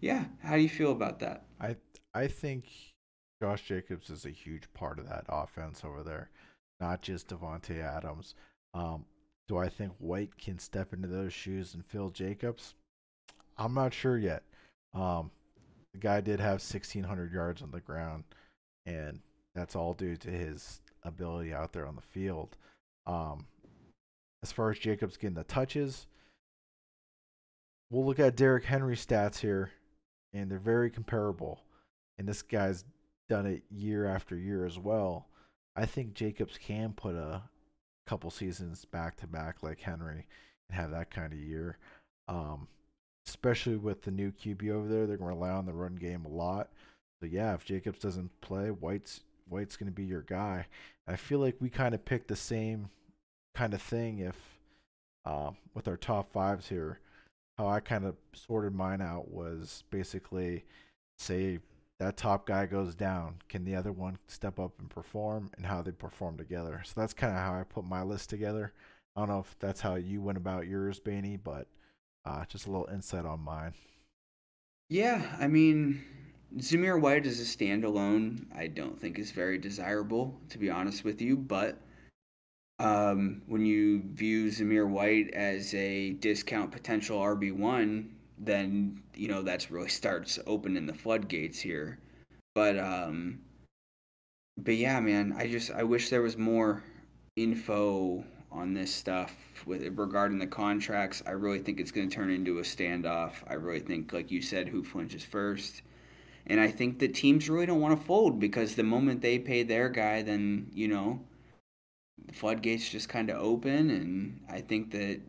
yeah, 0.00 0.24
how 0.42 0.56
do 0.56 0.62
you 0.62 0.68
feel 0.68 0.92
about 0.92 1.18
that? 1.20 1.44
I 1.60 1.76
I 2.14 2.26
think 2.26 2.66
Josh 3.42 3.62
Jacobs 3.62 4.10
is 4.10 4.24
a 4.24 4.30
huge 4.30 4.72
part 4.74 4.98
of 4.98 5.08
that 5.08 5.24
offense 5.28 5.82
over 5.84 6.02
there, 6.02 6.30
not 6.80 7.02
just 7.02 7.28
Davante 7.28 7.82
Adams. 7.82 8.34
Um, 8.74 9.04
do 9.48 9.56
I 9.56 9.68
think 9.68 9.92
White 9.98 10.36
can 10.36 10.58
step 10.58 10.92
into 10.92 11.08
those 11.08 11.32
shoes 11.32 11.74
and 11.74 11.84
fill 11.84 12.10
Jacobs? 12.10 12.74
I'm 13.56 13.74
not 13.74 13.94
sure 13.94 14.18
yet. 14.18 14.42
Um, 14.94 15.30
the 15.92 16.00
guy 16.00 16.20
did 16.20 16.38
have 16.40 16.60
1,600 16.60 17.32
yards 17.32 17.62
on 17.62 17.70
the 17.70 17.80
ground, 17.80 18.24
and 18.86 19.20
that's 19.54 19.74
all 19.74 19.94
due 19.94 20.16
to 20.16 20.30
his 20.30 20.80
ability 21.02 21.52
out 21.52 21.72
there 21.72 21.86
on 21.86 21.96
the 21.96 22.02
field. 22.02 22.56
Um, 23.06 23.46
as 24.42 24.52
far 24.52 24.70
as 24.70 24.78
Jacobs 24.78 25.16
getting 25.16 25.34
the 25.34 25.44
touches, 25.44 26.06
we'll 27.90 28.06
look 28.06 28.20
at 28.20 28.36
Derrick 28.36 28.64
Henry's 28.64 29.04
stats 29.04 29.38
here, 29.38 29.72
and 30.32 30.50
they're 30.50 30.58
very 30.58 30.90
comparable. 30.90 31.60
And 32.18 32.28
this 32.28 32.42
guy's 32.42 32.84
done 33.28 33.46
it 33.46 33.62
year 33.70 34.06
after 34.06 34.36
year 34.36 34.64
as 34.64 34.78
well. 34.78 35.26
I 35.76 35.86
think 35.86 36.14
Jacobs 36.14 36.58
can 36.58 36.92
put 36.92 37.14
a 37.14 37.42
couple 38.06 38.30
seasons 38.30 38.84
back 38.84 39.16
to 39.18 39.26
back 39.26 39.62
like 39.62 39.80
Henry 39.80 40.26
and 40.68 40.80
have 40.80 40.90
that 40.90 41.10
kind 41.10 41.32
of 41.32 41.38
year. 41.38 41.78
Um, 42.26 42.68
especially 43.26 43.76
with 43.76 44.02
the 44.02 44.10
new 44.10 44.32
QB 44.32 44.70
over 44.70 44.88
there, 44.88 45.06
they're 45.06 45.16
going 45.16 45.30
to 45.30 45.38
rely 45.38 45.50
on 45.50 45.66
the 45.66 45.72
run 45.72 45.94
game 45.94 46.24
a 46.24 46.28
lot. 46.28 46.70
So 47.20 47.26
yeah, 47.26 47.54
if 47.54 47.64
Jacobs 47.64 47.98
doesn't 47.98 48.40
play, 48.40 48.68
White's 48.70 49.20
White's 49.48 49.76
going 49.76 49.90
to 49.90 49.94
be 49.94 50.04
your 50.04 50.22
guy. 50.22 50.66
I 51.06 51.16
feel 51.16 51.38
like 51.38 51.56
we 51.60 51.70
kind 51.70 51.94
of 51.94 52.04
picked 52.04 52.28
the 52.28 52.36
same 52.36 52.90
kind 53.54 53.72
of 53.72 53.80
thing 53.80 54.18
if 54.18 54.36
uh, 55.24 55.50
with 55.74 55.88
our 55.88 55.96
top 55.96 56.32
fives 56.32 56.68
here. 56.68 57.00
How 57.58 57.66
I 57.66 57.80
kind 57.80 58.04
of 58.06 58.16
sorted 58.32 58.74
mine 58.74 59.02
out 59.02 59.30
was 59.30 59.82
basically 59.90 60.64
say 61.18 61.58
that 61.98 62.16
top 62.16 62.46
guy 62.46 62.66
goes 62.66 62.94
down, 62.94 63.36
can 63.48 63.64
the 63.64 63.74
other 63.74 63.90
one 63.90 64.18
step 64.28 64.60
up 64.60 64.72
and 64.78 64.88
perform, 64.88 65.50
and 65.56 65.66
how 65.66 65.82
they 65.82 65.90
perform 65.90 66.36
together. 66.36 66.80
So 66.84 67.00
that's 67.00 67.12
kind 67.12 67.32
of 67.32 67.40
how 67.40 67.54
I 67.54 67.64
put 67.64 67.84
my 67.84 68.02
list 68.02 68.30
together. 68.30 68.72
I 69.16 69.20
don't 69.20 69.28
know 69.30 69.40
if 69.40 69.56
that's 69.58 69.80
how 69.80 69.96
you 69.96 70.22
went 70.22 70.38
about 70.38 70.68
yours, 70.68 71.00
Baney, 71.00 71.40
but 71.42 71.66
uh, 72.24 72.44
just 72.44 72.66
a 72.66 72.70
little 72.70 72.88
insight 72.92 73.24
on 73.24 73.40
mine. 73.40 73.72
Yeah, 74.88 75.20
I 75.40 75.48
mean, 75.48 76.04
Zamir 76.58 77.00
White 77.00 77.26
as 77.26 77.40
a 77.40 77.44
standalone, 77.44 78.46
I 78.56 78.68
don't 78.68 78.98
think 78.98 79.18
is 79.18 79.32
very 79.32 79.58
desirable, 79.58 80.38
to 80.50 80.58
be 80.58 80.70
honest 80.70 81.04
with 81.04 81.20
you. 81.20 81.36
But 81.36 81.80
um, 82.78 83.42
when 83.46 83.66
you 83.66 84.02
view 84.12 84.46
Zamir 84.46 84.88
White 84.88 85.30
as 85.34 85.74
a 85.74 86.10
discount 86.14 86.70
potential 86.70 87.18
RB 87.20 87.52
one, 87.52 88.14
then 88.38 89.02
you 89.14 89.28
know 89.28 89.42
that's 89.42 89.70
really 89.70 89.88
starts 89.88 90.38
opening 90.46 90.86
the 90.86 90.94
floodgates 90.94 91.58
here. 91.58 91.98
But 92.54 92.78
um, 92.78 93.40
but 94.56 94.76
yeah, 94.76 95.00
man, 95.00 95.34
I 95.36 95.48
just 95.48 95.70
I 95.70 95.82
wish 95.82 96.08
there 96.08 96.22
was 96.22 96.36
more 96.36 96.82
info 97.36 98.24
on 98.50 98.74
this 98.74 98.94
stuff 98.94 99.36
with 99.66 99.82
regarding 99.98 100.38
the 100.38 100.46
contracts. 100.46 101.22
I 101.26 101.32
really 101.32 101.58
think 101.58 101.80
it's 101.80 101.90
going 101.90 102.08
to 102.08 102.14
turn 102.14 102.30
into 102.30 102.58
a 102.58 102.62
standoff. 102.62 103.34
I 103.46 103.54
really 103.54 103.80
think, 103.80 104.12
like 104.12 104.30
you 104.30 104.40
said, 104.40 104.68
who 104.68 104.82
flinches 104.82 105.24
first. 105.24 105.82
And 106.46 106.58
I 106.58 106.68
think 106.68 106.98
that 107.00 107.14
teams 107.14 107.50
really 107.50 107.66
don't 107.66 107.80
want 107.80 107.98
to 107.98 108.06
fold 108.06 108.40
because 108.40 108.74
the 108.74 108.82
moment 108.82 109.20
they 109.20 109.38
pay 109.38 109.64
their 109.64 109.88
guy, 109.90 110.22
then 110.22 110.70
you 110.72 110.88
know, 110.88 111.20
the 112.26 112.34
floodgates 112.34 112.88
just 112.88 113.08
kind 113.08 113.30
of 113.30 113.38
open. 113.40 113.90
And 113.90 114.40
I 114.48 114.60
think 114.60 114.90
that 114.92 115.20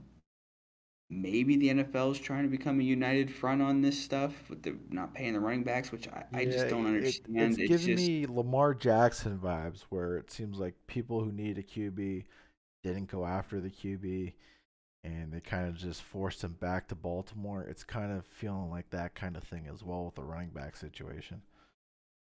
maybe 1.09 1.57
the 1.57 1.69
NFL 1.69 2.11
is 2.11 2.19
trying 2.19 2.43
to 2.43 2.49
become 2.49 2.79
a 2.79 2.83
united 2.83 3.31
front 3.31 3.61
on 3.61 3.81
this 3.81 3.99
stuff 3.99 4.33
with 4.49 4.61
the 4.61 4.75
not 4.89 5.13
paying 5.13 5.33
the 5.33 5.39
running 5.39 5.63
backs, 5.63 5.91
which 5.91 6.07
I, 6.07 6.23
I 6.33 6.45
just 6.45 6.69
don't 6.69 6.85
understand. 6.85 7.37
It, 7.37 7.43
it's, 7.43 7.57
it's 7.57 7.69
giving 7.69 7.97
just... 7.97 8.09
me 8.09 8.25
Lamar 8.27 8.73
Jackson 8.73 9.37
vibes, 9.37 9.81
where 9.89 10.17
it 10.17 10.31
seems 10.31 10.59
like 10.59 10.75
people 10.87 11.23
who 11.23 11.31
need 11.31 11.57
a 11.57 11.63
QB 11.63 12.25
didn't 12.83 13.09
go 13.11 13.25
after 13.25 13.59
the 13.59 13.69
QB, 13.69 14.33
and 15.03 15.33
they 15.33 15.39
kind 15.39 15.67
of 15.67 15.75
just 15.75 16.03
forced 16.03 16.43
him 16.43 16.55
back 16.59 16.87
to 16.87 16.95
Baltimore. 16.95 17.63
It's 17.63 17.83
kind 17.83 18.11
of 18.11 18.25
feeling 18.25 18.69
like 18.69 18.89
that 18.91 19.15
kind 19.15 19.35
of 19.35 19.43
thing 19.43 19.67
as 19.71 19.83
well 19.83 20.05
with 20.05 20.15
the 20.15 20.23
running 20.23 20.49
back 20.49 20.75
situation. 20.75 21.41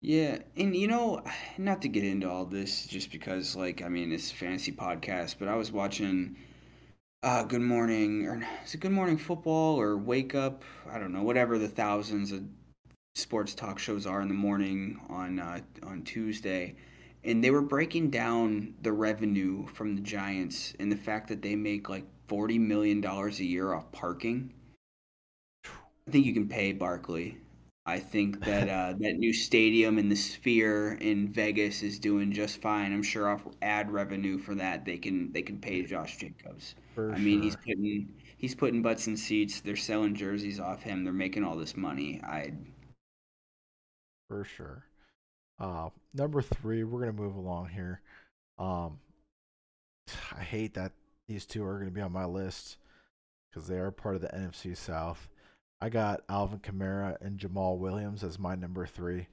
Yeah, 0.03 0.39
and 0.57 0.75
you 0.75 0.89
know, 0.89 1.24
not 1.57 1.81
to 1.83 1.88
get 1.88 2.03
into 2.03 2.29
all 2.29 2.43
this, 2.45 2.86
just 2.86 3.10
because, 3.10 3.55
like, 3.55 3.81
I 3.81 3.88
mean, 3.88 4.12
it's 4.12 4.31
a 4.31 4.36
fantasy 4.36 4.74
podcast, 4.74 5.38
but 5.39 5.48
I 5.48 5.55
was 5.55 5.72
watching 5.72 6.36
uh, 7.24 7.43
Good 7.43 7.62
Morning, 7.62 8.27
or 8.27 8.45
is 8.65 8.74
it 8.74 8.81
Good 8.81 8.91
Morning 8.91 9.17
Football 9.17 9.79
or 9.79 9.95
Wake 9.95 10.36
Up? 10.36 10.63
I 10.91 11.00
don't 11.00 11.13
know, 11.13 11.24
whatever 11.24 11.57
the 11.57 11.69
thousands 11.69 12.33
of 12.33 12.43
sports 13.15 13.55
talk 13.55 13.79
shows 13.79 14.05
are 14.05 14.22
in 14.22 14.27
the 14.27 14.33
morning 14.33 15.00
on 15.07 15.39
uh, 15.39 15.62
on 15.83 16.03
Tuesday, 16.03 16.75
and 17.24 17.41
they 17.41 17.51
were 17.51 17.62
breaking 17.62 18.10
down 18.10 18.74
the 18.81 18.91
revenue 18.91 19.65
from 19.67 19.95
the 19.95 20.01
Giants 20.01 20.74
and 20.81 20.91
the 20.91 20.98
fact 20.98 21.29
that 21.29 21.41
they 21.41 21.55
make 21.55 21.88
like 21.88 22.05
forty 22.27 22.60
million 22.60 23.00
dollars 23.00 23.39
a 23.39 23.45
year 23.45 23.74
off 23.74 23.89
parking. 23.93 24.53
I 25.65 26.12
think 26.12 26.25
you 26.25 26.33
can 26.33 26.50
pay 26.50 26.74
Barkley 26.74 27.38
I 27.85 27.99
think 27.99 28.43
that 28.45 28.69
uh, 28.69 28.93
that 28.99 29.17
new 29.17 29.33
stadium 29.33 29.97
in 29.97 30.09
the 30.09 30.15
Sphere 30.15 30.93
in 31.01 31.27
Vegas 31.27 31.83
is 31.83 31.99
doing 31.99 32.31
just 32.31 32.61
fine. 32.61 32.93
I'm 32.93 33.03
sure 33.03 33.29
off 33.29 33.45
ad 33.61 33.91
revenue 33.91 34.37
for 34.37 34.55
that 34.55 34.85
they 34.85 34.97
can 34.97 35.31
they 35.31 35.41
can 35.41 35.59
pay 35.59 35.83
Josh 35.83 36.17
Jacobs. 36.17 36.75
For 36.95 37.11
I 37.13 37.17
mean, 37.17 37.41
he's 37.41 37.55
putting 37.55 38.13
he's 38.37 38.55
putting 38.55 38.81
butts 38.81 39.07
in 39.07 39.17
seats. 39.17 39.61
They're 39.61 39.75
selling 39.75 40.15
jerseys 40.15 40.59
off 40.59 40.83
him. 40.83 41.03
They're 41.03 41.13
making 41.13 41.43
all 41.43 41.55
this 41.55 41.75
money. 41.75 42.21
I 42.23 42.53
for 44.29 44.45
sure. 44.45 44.85
Uh, 45.59 45.89
number 46.13 46.41
three, 46.41 46.83
we're 46.83 46.99
gonna 46.99 47.13
move 47.13 47.35
along 47.35 47.69
here. 47.69 48.01
Um, 48.57 48.99
I 50.37 50.41
hate 50.43 50.73
that 50.75 50.93
these 51.27 51.45
two 51.45 51.65
are 51.65 51.79
gonna 51.79 51.91
be 51.91 52.01
on 52.01 52.11
my 52.11 52.25
list 52.25 52.77
because 53.49 53.67
they 53.67 53.77
are 53.77 53.91
part 53.91 54.15
of 54.15 54.21
the 54.21 54.29
NFC 54.29 54.75
South. 54.75 55.29
I 55.83 55.89
got 55.89 56.21
Alvin 56.29 56.59
Kamara 56.59 57.17
and 57.19 57.37
Jamaal 57.37 57.77
Williams 57.77 58.23
as 58.23 58.39
my 58.39 58.55
number 58.55 58.85
three. 58.85 59.27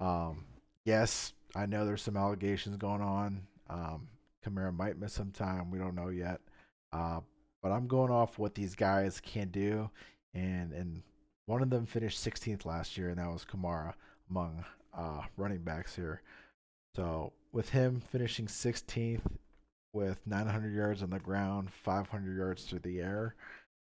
Um, 0.00 0.46
yes, 0.86 1.34
I 1.54 1.66
know 1.66 1.84
there's 1.84 2.00
some 2.00 2.16
allegations 2.16 2.78
going 2.78 3.02
on. 3.02 3.42
Um, 3.68 4.08
Kamara 4.42 4.74
might 4.74 4.98
miss 4.98 5.12
some 5.12 5.30
time. 5.30 5.70
We 5.70 5.78
don't 5.78 5.94
know 5.94 6.08
yet. 6.08 6.40
Uh, 6.90 7.20
but 7.62 7.70
I'm 7.70 7.86
going 7.86 8.10
off 8.10 8.38
what 8.38 8.54
these 8.54 8.74
guys 8.74 9.20
can 9.20 9.48
do. 9.48 9.90
And, 10.32 10.72
and 10.72 11.02
one 11.44 11.60
of 11.60 11.68
them 11.68 11.84
finished 11.84 12.24
16th 12.24 12.64
last 12.64 12.96
year, 12.96 13.10
and 13.10 13.18
that 13.18 13.30
was 13.30 13.44
Kamara 13.44 13.92
among 14.30 14.64
uh, 14.96 15.20
running 15.36 15.58
backs 15.58 15.94
here. 15.94 16.22
So 16.96 17.34
with 17.52 17.68
him 17.68 18.00
finishing 18.10 18.46
16th 18.46 19.20
with 19.92 20.18
900 20.26 20.72
yards 20.74 21.02
on 21.02 21.10
the 21.10 21.18
ground, 21.18 21.70
500 21.70 22.38
yards 22.38 22.64
through 22.64 22.78
the 22.78 23.00
air, 23.00 23.34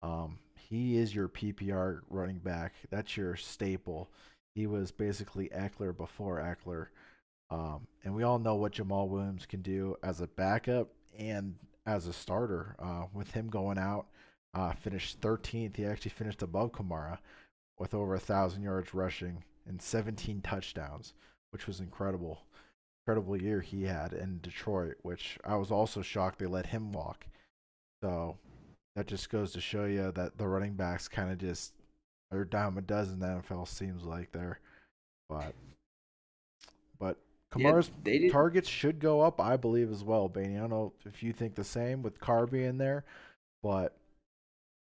um, 0.02 0.38
he 0.70 0.98
is 0.98 1.14
your 1.14 1.28
PPR 1.28 2.02
running 2.10 2.40
back. 2.40 2.74
That's 2.90 3.18
your 3.18 3.36
staple. 3.36 4.10
He 4.56 4.68
was 4.68 4.92
basically 4.92 5.50
Ekeler 5.50 5.96
before 5.96 6.40
Ekeler. 6.40 6.88
Um, 7.50 7.88
and 8.04 8.16
we 8.16 8.24
all 8.24 8.40
know 8.40 8.56
what 8.56 8.74
Jamaal 8.74 9.10
Williams 9.10 9.46
can 9.46 9.62
do 9.62 9.96
as 10.04 10.22
a 10.22 10.28
backup 10.28 10.90
and 11.18 11.56
as 11.86 12.08
a 12.08 12.14
starter. 12.14 12.76
Uh, 12.80 13.06
with 13.14 13.32
him 13.32 13.48
going 13.50 13.78
out, 13.78 14.08
uh, 14.54 14.74
finished 14.74 15.22
13th. 15.22 15.76
He 15.76 15.86
actually 15.86 16.12
finished 16.12 16.42
above 16.42 16.72
Kamara 16.72 17.20
with 17.78 17.94
over 17.94 18.16
a 18.16 18.20
thousand 18.20 18.64
yards 18.64 18.94
rushing 18.94 19.44
and 19.68 19.82
17 19.82 20.42
touchdowns, 20.42 21.14
which 21.52 21.68
was 21.68 21.80
incredible. 21.80 22.44
Incredible 23.06 23.42
year 23.42 23.60
he 23.60 23.84
had 23.84 24.14
in 24.14 24.40
Detroit, 24.42 24.96
which 25.02 25.38
I 25.44 25.56
was 25.56 25.72
also 25.72 26.02
shocked 26.02 26.40
they 26.40 26.46
let 26.46 26.68
him 26.68 26.92
walk. 26.94 27.26
So 28.02 28.38
that 28.96 29.08
just 29.08 29.30
goes 29.30 29.52
to 29.54 29.62
show 29.62 29.86
you 29.86 30.12
that 30.12 30.38
the 30.38 30.48
running 30.48 30.74
backs 30.74 31.08
kind 31.08 31.32
of 31.32 31.38
just 31.38 31.74
are 32.32 32.46
dime 32.46 32.78
a 32.78 32.82
dozen. 32.82 33.20
The 33.20 33.28
NFL 33.28 33.68
seems 33.68 34.04
like 34.04 34.32
they're, 34.32 34.60
but 35.30 35.54
but 37.00 37.18
Kamara's 37.52 37.92
yeah, 38.06 38.32
targets 38.32 38.70
should 38.70 39.00
go 39.00 39.22
up, 39.22 39.40
I 39.40 39.58
believe 39.58 39.92
as 39.92 40.04
well. 40.04 40.30
Baney, 40.30 40.58
I 40.58 40.62
don't 40.62 40.70
know 40.70 40.94
if 41.06 41.24
you 41.24 41.34
think 41.34 41.56
the 41.56 41.64
same 41.64 42.02
with 42.02 42.20
Carr 42.20 42.48
being 42.48 42.78
there, 42.78 43.04
but 43.62 43.98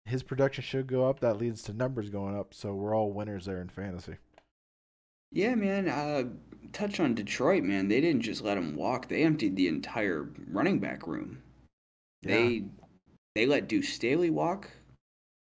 his 0.06 0.22
production 0.22 0.64
should 0.64 0.88
go 0.88 1.10
up. 1.10 1.20
That 1.20 1.38
leads 1.38 1.64
to 1.64 1.74
numbers 1.74 2.10
going 2.10 2.38
up, 2.38 2.54
so 2.54 2.74
we're 2.74 2.96
all 2.96 3.12
winners 3.12 3.46
there 3.46 3.62
in 3.62 3.70
fantasy. 3.70 4.16
Yeah, 5.32 5.56
man. 5.56 5.90
Uh, 5.90 6.26
touch 6.72 7.00
on 7.00 7.16
Detroit, 7.16 7.64
man. 7.64 7.88
They 7.88 8.02
didn't 8.02 8.22
just 8.22 8.44
let 8.44 8.58
him 8.58 8.76
walk; 8.76 9.08
they 9.08 9.24
emptied 9.24 9.56
the 9.56 9.68
entire 9.68 10.30
running 10.50 10.80
back 10.80 11.08
room. 11.08 11.42
Yeah, 12.22 12.36
They 12.36 12.64
they 13.36 13.46
let 13.46 13.68
Deuce 13.68 13.90
Staley 13.90 14.30
walk. 14.30 14.70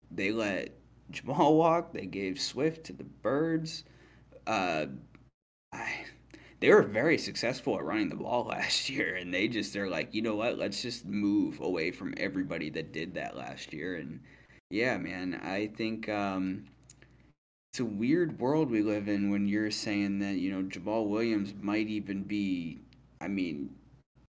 They 0.09 0.31
let 0.31 0.69
Jamaal 1.11 1.57
walk. 1.57 1.93
They 1.93 2.05
gave 2.05 2.39
Swift 2.39 2.85
to 2.85 2.93
the 2.93 3.03
Birds. 3.03 3.83
Uh, 4.47 4.87
I, 5.73 6.05
they 6.61 6.69
were 6.69 6.83
very 6.83 7.17
successful 7.17 7.77
at 7.77 7.83
running 7.83 8.09
the 8.09 8.15
ball 8.15 8.45
last 8.49 8.89
year, 8.89 9.15
and 9.15 9.33
they 9.33 9.47
just 9.47 9.73
they're 9.73 9.89
like, 9.89 10.13
you 10.13 10.21
know 10.21 10.35
what? 10.35 10.57
Let's 10.57 10.81
just 10.81 11.05
move 11.05 11.59
away 11.59 11.91
from 11.91 12.13
everybody 12.17 12.69
that 12.71 12.93
did 12.93 13.13
that 13.15 13.35
last 13.35 13.73
year. 13.73 13.97
And 13.97 14.21
yeah, 14.69 14.97
man, 14.97 15.39
I 15.43 15.67
think 15.67 16.07
um, 16.07 16.65
it's 17.73 17.81
a 17.81 17.85
weird 17.85 18.39
world 18.39 18.71
we 18.71 18.81
live 18.81 19.09
in 19.09 19.29
when 19.29 19.47
you're 19.47 19.71
saying 19.71 20.19
that 20.19 20.35
you 20.35 20.51
know 20.51 20.61
Jamal 20.61 21.07
Williams 21.07 21.53
might 21.61 21.87
even 21.87 22.23
be. 22.23 22.79
I 23.19 23.27
mean, 23.27 23.69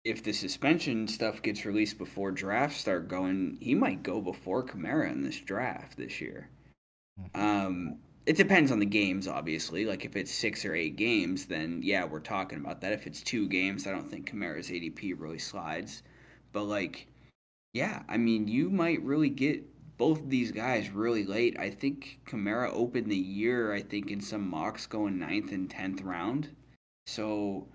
if 0.04 0.24
the 0.24 0.34
suspension 0.34 1.08
stuff 1.08 1.42
gets 1.42 1.66
released 1.66 1.98
before 1.98 2.32
drafts 2.32 2.78
start 2.78 3.08
going, 3.08 3.58
he 3.62 3.76
might 3.76 4.04
go 4.04 4.20
before 4.22 4.64
Kamara 4.66 5.12
in 5.12 5.22
this 5.22 5.40
draft 5.40 5.98
this 5.98 6.20
year. 6.22 6.50
hmm 7.18 7.26
Um, 7.36 7.98
it 8.26 8.38
depends 8.38 8.72
on 8.72 8.80
the 8.80 8.86
games, 8.86 9.28
obviously. 9.28 9.86
Like 9.86 10.06
if 10.06 10.16
it's 10.16 10.32
six 10.32 10.64
or 10.66 10.76
eight 10.76 10.96
games, 10.96 11.46
then 11.48 11.82
yeah, 11.84 12.06
we're 12.06 12.20
talking 12.20 12.60
about 12.60 12.82
that. 12.82 12.94
If 12.94 13.08
it's 13.08 13.22
two 13.22 13.48
games, 13.48 13.88
I 13.88 13.92
don't 13.92 14.10
think 14.10 14.30
Kamara's 14.30 14.70
ADP 14.70 15.20
really 15.20 15.40
slides. 15.40 16.04
But 16.52 16.64
like, 16.66 17.08
yeah, 17.74 18.04
I 18.08 18.18
mean, 18.18 18.48
you 18.48 18.70
might 18.70 19.02
really 19.04 19.30
get 19.30 19.64
both 19.98 20.20
of 20.20 20.30
these 20.30 20.52
guys 20.52 20.90
really 20.90 21.26
late. 21.26 21.60
I 21.60 21.70
think 21.70 22.20
Kamara 22.26 22.72
opened 22.74 23.10
the 23.10 23.16
year, 23.16 23.74
I 23.74 23.82
think, 23.82 24.12
in 24.12 24.22
some 24.22 24.48
mocks 24.50 24.88
going 24.88 25.20
ninth 25.20 25.52
and 25.52 25.70
tenth 25.70 26.02
round. 26.02 26.50
So 27.08 27.68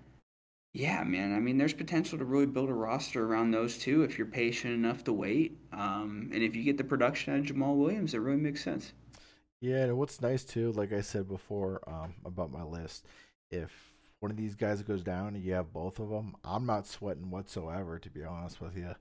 yeah, 0.73 1.03
man. 1.03 1.33
I 1.35 1.39
mean, 1.39 1.57
there's 1.57 1.73
potential 1.73 2.17
to 2.19 2.25
really 2.25 2.45
build 2.45 2.69
a 2.69 2.73
roster 2.73 3.25
around 3.25 3.51
those 3.51 3.77
two 3.77 4.03
if 4.03 4.17
you're 4.17 4.27
patient 4.27 4.73
enough 4.73 5.03
to 5.05 5.13
wait. 5.13 5.57
Um, 5.71 6.29
and 6.33 6.43
if 6.43 6.55
you 6.55 6.63
get 6.63 6.77
the 6.77 6.83
production 6.83 7.33
out 7.33 7.39
of 7.39 7.45
Jamaal 7.45 7.77
Williams, 7.77 8.13
it 8.13 8.19
really 8.19 8.39
makes 8.39 8.63
sense. 8.63 8.93
yeah. 9.61 9.83
And 9.83 9.97
what's 9.97 10.21
nice 10.21 10.43
too, 10.43 10.71
like 10.73 10.93
I 10.93 11.01
said 11.01 11.27
before, 11.27 11.81
um, 11.87 12.15
about 12.25 12.51
my 12.51 12.63
list, 12.63 13.05
if 13.51 13.71
one 14.19 14.31
of 14.31 14.37
these 14.37 14.55
guys 14.55 14.81
goes 14.83 15.03
down 15.03 15.35
and 15.35 15.43
you 15.43 15.53
have 15.53 15.73
both 15.73 15.99
of 15.99 16.09
them, 16.09 16.35
I'm 16.43 16.65
not 16.65 16.87
sweating 16.87 17.29
whatsoever. 17.31 17.99
To 17.99 18.09
be 18.09 18.23
honest 18.23 18.61
with 18.61 18.77
you, 18.77 18.95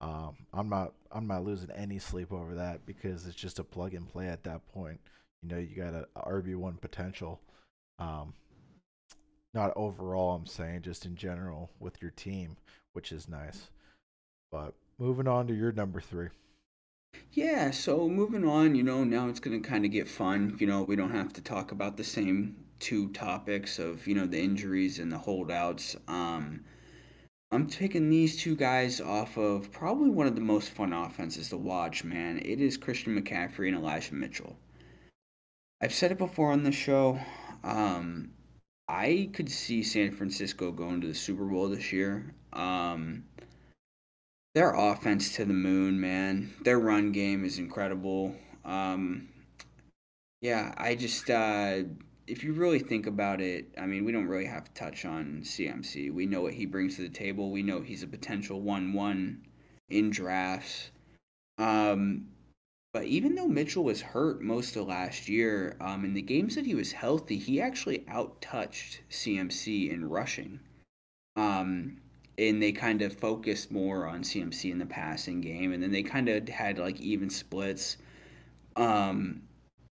um, 0.00 0.36
I'm 0.52 0.68
not 0.68 0.92
I'm 1.12 1.26
not 1.26 1.44
losing 1.44 1.70
any 1.70 1.98
sleep 1.98 2.32
over 2.32 2.54
that 2.56 2.84
because 2.86 3.26
it's 3.26 3.36
just 3.36 3.58
a 3.58 3.64
plug 3.64 3.94
and 3.94 4.08
play 4.08 4.28
at 4.28 4.44
that 4.44 4.66
point. 4.72 5.00
You 5.42 5.48
know, 5.50 5.58
you 5.58 5.76
got 5.76 5.94
a, 5.94 6.06
RB 6.16 6.56
one 6.56 6.74
potential. 6.76 7.40
Um, 7.98 8.34
not 9.54 9.72
overall, 9.76 10.34
I'm 10.34 10.46
saying 10.46 10.82
just 10.82 11.06
in 11.06 11.16
general 11.16 11.70
with 11.78 12.02
your 12.02 12.10
team, 12.12 12.56
which 12.92 13.12
is 13.12 13.28
nice. 13.28 13.70
But 14.50 14.74
moving 14.98 15.28
on 15.28 15.46
to 15.46 15.54
your 15.54 15.72
number 15.72 16.00
three. 16.00 16.28
Yeah, 17.32 17.70
so 17.70 18.08
moving 18.08 18.44
on, 18.44 18.74
you 18.74 18.82
know, 18.82 19.04
now 19.04 19.28
it's 19.28 19.40
going 19.40 19.60
to 19.60 19.68
kind 19.68 19.84
of 19.84 19.90
get 19.90 20.08
fun. 20.08 20.56
You 20.58 20.66
know, 20.66 20.82
we 20.82 20.96
don't 20.96 21.12
have 21.12 21.32
to 21.34 21.40
talk 21.40 21.72
about 21.72 21.96
the 21.96 22.04
same 22.04 22.56
two 22.80 23.10
topics 23.12 23.78
of, 23.78 24.06
you 24.06 24.14
know, 24.14 24.26
the 24.26 24.40
injuries 24.40 24.98
and 24.98 25.10
the 25.10 25.18
holdouts. 25.18 25.96
Um, 26.08 26.64
I'm 27.52 27.68
taking 27.68 28.10
these 28.10 28.36
two 28.36 28.56
guys 28.56 29.00
off 29.00 29.36
of 29.36 29.70
probably 29.70 30.10
one 30.10 30.26
of 30.26 30.34
the 30.34 30.40
most 30.40 30.70
fun 30.70 30.92
offenses 30.92 31.50
to 31.50 31.56
watch, 31.56 32.02
man. 32.02 32.38
It 32.44 32.60
is 32.60 32.76
Christian 32.76 33.20
McCaffrey 33.20 33.68
and 33.68 33.76
Elijah 33.76 34.14
Mitchell. 34.14 34.56
I've 35.80 35.94
said 35.94 36.10
it 36.10 36.18
before 36.18 36.50
on 36.50 36.64
the 36.64 36.72
show. 36.72 37.20
Um, 37.62 38.30
I 38.88 39.30
could 39.32 39.50
see 39.50 39.82
San 39.82 40.12
Francisco 40.12 40.70
going 40.70 41.00
to 41.00 41.06
the 41.06 41.14
Super 41.14 41.44
Bowl 41.44 41.68
this 41.68 41.92
year. 41.92 42.34
Um, 42.52 43.24
their 44.54 44.72
offense 44.74 45.34
to 45.36 45.44
the 45.44 45.54
moon, 45.54 46.00
man. 46.00 46.52
Their 46.62 46.78
run 46.78 47.12
game 47.12 47.44
is 47.44 47.58
incredible. 47.58 48.36
Um, 48.64 49.28
yeah, 50.40 50.74
I 50.76 50.94
just 50.94 51.30
uh, 51.30 51.78
if 52.26 52.44
you 52.44 52.52
really 52.52 52.78
think 52.78 53.06
about 53.06 53.40
it, 53.40 53.66
I 53.78 53.86
mean, 53.86 54.04
we 54.04 54.12
don't 54.12 54.28
really 54.28 54.46
have 54.46 54.64
to 54.64 54.72
touch 54.72 55.04
on 55.04 55.40
CMC. 55.42 56.12
We 56.12 56.26
know 56.26 56.42
what 56.42 56.54
he 56.54 56.66
brings 56.66 56.96
to 56.96 57.02
the 57.02 57.08
table. 57.08 57.50
We 57.50 57.62
know 57.62 57.80
he's 57.80 58.02
a 58.02 58.06
potential 58.06 58.60
one-one 58.60 59.42
in 59.88 60.10
drafts. 60.10 60.90
Um, 61.58 62.28
but 62.94 63.06
even 63.06 63.34
though 63.34 63.48
Mitchell 63.48 63.82
was 63.82 64.00
hurt 64.00 64.40
most 64.40 64.76
of 64.76 64.86
last 64.86 65.28
year, 65.28 65.76
um, 65.80 66.04
in 66.04 66.14
the 66.14 66.22
games 66.22 66.54
that 66.54 66.64
he 66.64 66.76
was 66.76 66.92
healthy, 66.92 67.36
he 67.36 67.60
actually 67.60 68.04
out-touched 68.06 69.00
CMC 69.10 69.92
in 69.92 70.08
rushing. 70.08 70.60
Um, 71.34 71.96
and 72.38 72.62
they 72.62 72.70
kind 72.70 73.02
of 73.02 73.12
focused 73.12 73.72
more 73.72 74.06
on 74.06 74.22
CMC 74.22 74.70
in 74.70 74.78
the 74.78 74.86
passing 74.86 75.40
game, 75.40 75.72
and 75.72 75.82
then 75.82 75.90
they 75.90 76.04
kind 76.04 76.28
of 76.28 76.48
had 76.48 76.78
like 76.78 77.00
even 77.00 77.30
splits. 77.30 77.96
Um, 78.76 79.42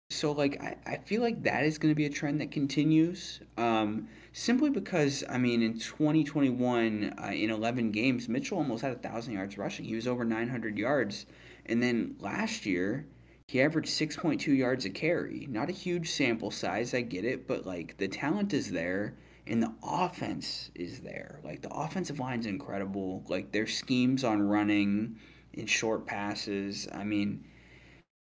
so 0.10 0.32
like 0.32 0.60
I, 0.60 0.78
I 0.88 0.98
feel 0.98 1.22
like 1.22 1.44
that 1.44 1.66
is 1.66 1.78
going 1.78 1.92
to 1.92 1.96
be 1.96 2.08
a 2.08 2.10
trend 2.10 2.42
that 2.42 2.50
continues. 2.50 3.42
Um, 3.60 4.08
simply 4.34 4.72
because 4.72 5.24
I 5.30 5.38
mean 5.38 5.62
in 5.62 5.78
2021 5.78 7.14
uh, 7.22 7.28
in 7.28 7.50
11 7.50 7.92
games 7.92 8.30
Mitchell 8.30 8.58
almost 8.58 8.82
had 8.82 8.94
a 8.94 8.96
thousand 8.96 9.34
yards 9.34 9.58
rushing. 9.58 9.86
He 9.86 9.96
was 9.96 10.08
over 10.08 10.24
900 10.24 10.78
yards, 10.78 11.28
and 11.68 11.82
then 11.82 12.16
last 12.20 12.66
year 12.66 13.06
he 13.48 13.62
averaged 13.62 13.90
6.2 13.90 14.56
yards 14.56 14.86
a 14.86 14.90
carry. 14.90 15.48
Not 15.50 15.70
a 15.70 15.74
huge 15.74 16.12
sample 16.12 16.52
size, 16.52 16.94
I 16.94 17.02
get 17.02 17.26
it, 17.26 17.48
but 17.48 17.66
like 17.66 17.98
the 17.98 18.08
talent 18.08 18.54
is 18.54 18.72
there 18.72 19.16
and 19.46 19.64
the 19.64 19.74
offense 19.84 20.70
is 20.76 21.00
there. 21.00 21.40
Like 21.44 21.62
the 21.62 21.74
offensive 21.74 22.20
line's 22.20 22.46
incredible. 22.46 23.24
Like 23.28 23.52
their 23.52 23.68
schemes 23.68 24.24
on 24.24 24.42
running 24.42 25.18
and 25.58 25.70
short 25.70 26.06
passes. 26.06 26.88
I 26.94 27.04
mean 27.04 27.46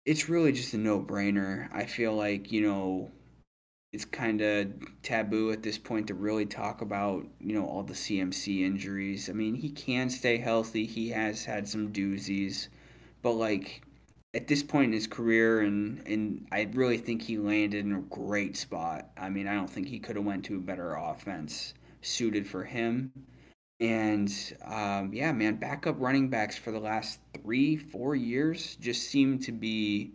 it's 0.06 0.30
really 0.30 0.51
just 0.51 0.73
a 0.73 0.77
no-brainer. 0.77 1.69
I 1.71 1.86
feel 1.86 2.15
like, 2.15 2.51
you 2.51 2.62
know, 2.62 3.12
it's 3.93 4.06
kind 4.06 4.41
of 4.41 4.71
taboo 5.04 5.51
at 5.51 5.62
this 5.62 5.77
point 5.77 6.08
to 6.08 6.13
really 6.13 6.45
talk 6.45 6.82
about, 6.82 7.27
you 7.39 7.54
know, 7.54 7.65
all 7.65 7.84
the 7.84 7.93
CMC 7.93 8.62
injuries. 8.62 9.30
I 9.30 9.34
mean, 9.34 9.54
he 9.54 9.69
can 9.69 10.10
stay 10.10 10.38
healthy. 10.38 10.86
He 10.86 11.10
has 11.10 11.43
had 11.45 11.67
some 11.67 11.91
doozies, 11.91 12.69
but 13.21 13.34
like 13.34 13.81
at 14.34 14.47
this 14.47 14.63
point 14.63 14.86
in 14.86 14.93
his 14.93 15.07
career 15.07 15.62
and 15.62 16.05
and 16.07 16.47
I 16.51 16.69
really 16.73 16.97
think 16.97 17.21
he 17.21 17.38
landed 17.38 17.86
in 17.86 17.93
a 17.93 18.01
great 18.01 18.55
spot. 18.55 19.10
I 19.17 19.29
mean, 19.29 19.47
I 19.47 19.53
don't 19.53 19.69
think 19.69 19.88
he 19.88 19.99
could 19.99 20.15
have 20.15 20.25
went 20.25 20.45
to 20.45 20.55
a 20.55 20.60
better 20.60 20.95
offense 20.95 21.73
suited 22.01 22.47
for 22.47 22.63
him. 22.63 23.12
And 23.79 24.31
um, 24.63 25.12
yeah, 25.13 25.31
man, 25.31 25.55
backup 25.55 25.95
running 25.99 26.29
backs 26.29 26.55
for 26.55 26.71
the 26.71 26.79
last 26.79 27.19
three, 27.41 27.75
four 27.77 28.15
years 28.15 28.75
just 28.79 29.10
seem 29.10 29.39
to 29.39 29.51
be 29.51 30.13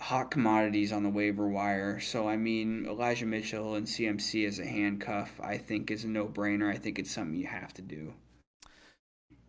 hot 0.00 0.30
commodities 0.30 0.92
on 0.92 1.02
the 1.02 1.10
waiver 1.10 1.48
wire. 1.48 2.00
So 2.00 2.28
I 2.28 2.36
mean, 2.36 2.86
Elijah 2.86 3.26
Mitchell 3.26 3.74
and 3.74 3.86
CMC 3.86 4.46
as 4.46 4.60
a 4.60 4.64
handcuff, 4.64 5.38
I 5.42 5.58
think 5.58 5.90
is 5.90 6.04
a 6.04 6.08
no-brainer. 6.08 6.72
I 6.72 6.78
think 6.78 6.98
it's 6.98 7.10
something 7.10 7.38
you 7.38 7.46
have 7.46 7.74
to 7.74 7.82
do. 7.82 8.14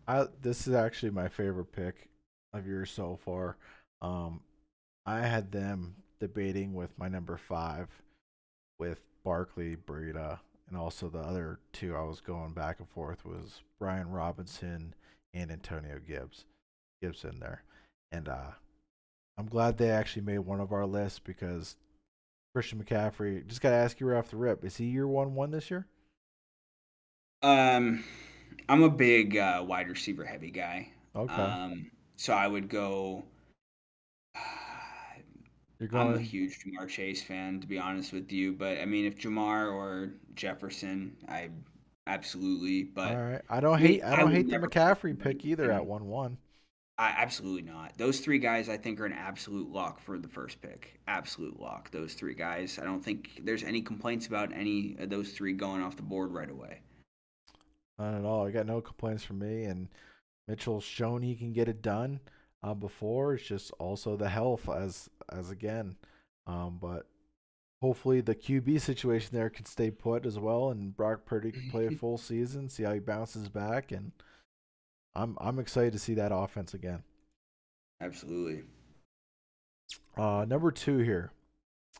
I 0.06 0.26
this 0.42 0.66
is 0.66 0.74
actually 0.74 1.10
my 1.10 1.28
favorite 1.28 1.72
pick 1.72 2.08
of 2.52 2.66
yours 2.66 2.90
so 2.90 3.18
far. 3.24 3.56
Um, 4.00 4.40
I 5.06 5.20
had 5.20 5.52
them 5.52 5.96
debating 6.20 6.74
with 6.74 6.96
my 6.98 7.08
number 7.08 7.36
five 7.36 7.88
with 8.78 9.00
Barkley, 9.24 9.76
Breida, 9.76 10.38
and 10.68 10.76
also 10.76 11.08
the 11.08 11.18
other 11.18 11.58
two 11.72 11.96
I 11.96 12.02
was 12.02 12.20
going 12.20 12.52
back 12.52 12.78
and 12.78 12.88
forth 12.88 13.24
was 13.24 13.62
Brian 13.78 14.10
Robinson 14.10 14.94
and 15.34 15.50
Antonio 15.50 15.98
Gibbs. 16.06 16.44
Gibson 17.02 17.40
there, 17.40 17.64
and 18.12 18.28
uh, 18.28 18.52
I'm 19.36 19.46
glad 19.46 19.76
they 19.76 19.90
actually 19.90 20.22
made 20.22 20.38
one 20.38 20.60
of 20.60 20.72
our 20.72 20.86
lists 20.86 21.18
because 21.18 21.76
Christian 22.54 22.82
McCaffrey. 22.82 23.44
Just 23.46 23.60
gotta 23.60 23.74
ask 23.74 23.98
you 23.98 24.06
right 24.06 24.18
off 24.18 24.30
the 24.30 24.36
rip: 24.36 24.64
Is 24.64 24.76
he 24.76 24.84
year 24.84 25.08
one 25.08 25.34
one 25.34 25.50
this 25.50 25.68
year? 25.70 25.86
Um, 27.42 28.04
I'm 28.68 28.82
a 28.84 28.90
big 28.90 29.36
uh, 29.36 29.64
wide 29.66 29.88
receiver 29.88 30.24
heavy 30.24 30.50
guy. 30.50 30.90
Okay, 31.16 31.34
Um, 31.34 31.90
so 32.22 32.32
I 32.32 32.46
would 32.46 32.68
go. 32.68 33.24
you're 35.80 35.96
I'm 35.96 36.14
a 36.14 36.20
huge 36.20 36.60
Ja'Marr 36.60 36.88
Chase 36.88 37.20
fan, 37.20 37.60
to 37.60 37.66
be 37.66 37.80
honest 37.80 38.12
with 38.12 38.30
you. 38.30 38.52
But 38.52 38.78
I 38.78 38.84
mean, 38.84 39.06
if 39.06 39.18
Ja'Marr 39.18 39.72
or 39.72 40.14
Jefferson, 40.36 41.16
I 41.28 41.50
absolutely. 42.06 42.84
But 42.84 43.16
right. 43.16 43.40
I 43.50 43.58
don't 43.58 43.80
hate. 43.80 44.04
I 44.04 44.12
I 44.12 44.16
don't 44.16 44.26
would 44.26 44.34
hate 44.34 44.48
the 44.48 44.58
McCaffrey 44.58 45.18
pick 45.18 45.44
either 45.44 45.72
at 45.72 45.84
one 45.84 46.06
one. 46.06 46.38
I 46.96 47.12
absolutely 47.18 47.62
not. 47.62 47.98
Those 47.98 48.20
three 48.20 48.38
guys, 48.38 48.68
I 48.68 48.76
think, 48.76 49.00
are 49.00 49.06
an 49.06 49.14
absolute 49.14 49.72
lock 49.72 49.98
for 49.98 50.16
the 50.16 50.28
first 50.28 50.62
pick. 50.62 51.00
Absolute 51.08 51.58
lock. 51.58 51.90
Those 51.90 52.14
three 52.14 52.34
guys. 52.34 52.78
I 52.80 52.84
don't 52.84 53.04
think 53.04 53.40
there's 53.42 53.64
any 53.64 53.82
complaints 53.82 54.28
about 54.28 54.52
any 54.52 54.94
of 55.00 55.10
those 55.10 55.32
three 55.32 55.54
going 55.54 55.82
off 55.82 55.96
the 55.96 56.02
board 56.02 56.30
right 56.30 56.50
away. 56.50 56.82
Not 57.98 58.14
at 58.14 58.24
all. 58.24 58.46
I 58.46 58.52
got 58.52 58.66
no 58.66 58.80
complaints 58.80 59.24
from 59.24 59.40
me, 59.40 59.64
and 59.64 59.88
Mitchell's 60.48 60.84
shown 60.84 61.22
he 61.22 61.34
can 61.34 61.52
get 61.52 61.68
it 61.68 61.82
done. 61.82 62.20
Uh, 62.64 62.74
before 62.74 63.34
it's 63.34 63.44
just 63.44 63.72
also 63.80 64.16
the 64.16 64.28
health 64.28 64.68
as 64.68 65.10
as 65.30 65.50
again. 65.50 65.96
Um, 66.46 66.78
but 66.80 67.06
hopefully 67.80 68.20
the 68.20 68.36
QB 68.36 68.80
situation 68.80 69.30
there 69.32 69.50
can 69.50 69.64
stay 69.64 69.90
put 69.90 70.24
as 70.24 70.38
well, 70.38 70.70
and 70.70 70.96
Brock 70.96 71.24
Purdy 71.24 71.50
can 71.50 71.70
play 71.70 71.86
a 71.86 71.90
full 71.98 72.18
season, 72.18 72.68
see 72.68 72.84
how 72.84 72.94
he 72.94 73.00
bounces 73.00 73.48
back, 73.48 73.90
and 73.90 74.12
I'm 75.14 75.36
I'm 75.40 75.58
excited 75.58 75.92
to 75.92 75.98
see 75.98 76.14
that 76.14 76.32
offense 76.32 76.72
again. 76.72 77.02
Absolutely. 78.00 78.62
Uh, 80.16 80.44
number 80.48 80.70
two 80.70 80.98
here. 80.98 81.32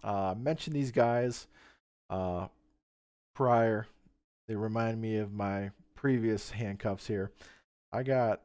Uh, 0.03 0.35
mentioned 0.37 0.75
these 0.75 0.91
guys 0.91 1.47
uh, 2.11 2.47
prior. 3.35 3.87
They 4.49 4.57
remind 4.57 5.01
me 5.01 5.17
of 5.19 5.33
my 5.33 5.71
previous 5.95 6.51
handcuffs 6.51 7.07
here. 7.07 7.31
I 7.93 8.03
got 8.03 8.41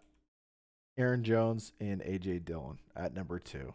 Aaron 0.97 1.23
Jones 1.23 1.71
and 1.79 2.01
AJ 2.01 2.45
Dillon 2.45 2.79
at 2.95 3.13
number 3.13 3.39
two. 3.39 3.73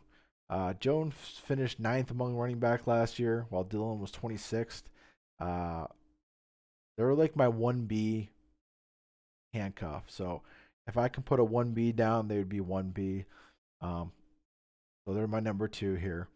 Uh, 0.51 0.75
Jones 0.75 1.15
finished 1.47 1.81
ninth 1.81 2.11
among 2.11 2.37
running 2.37 2.59
back 2.59 2.87
last 2.87 3.19
year, 3.19 3.47
while 3.49 3.65
Dillon 3.65 4.01
was 4.01 4.11
26th. 4.11 4.83
Uh, 5.41 5.87
they 6.97 7.05
were 7.05 7.15
like 7.15 7.35
my 7.37 7.47
1B 7.47 8.29
handcuff. 9.55 10.05
So 10.09 10.43
if 10.87 10.99
I 10.99 11.09
can 11.09 11.23
put 11.23 11.41
a 11.41 11.45
1B 11.45 11.97
down, 11.97 12.29
they 12.29 12.37
would 12.37 12.51
be 12.51 12.61
1B. 12.61 13.25
Um, 13.81 14.13
so 15.07 15.15
they're 15.15 15.27
my 15.27 15.41
number 15.41 15.69
two 15.69 15.95
here. 15.95 16.29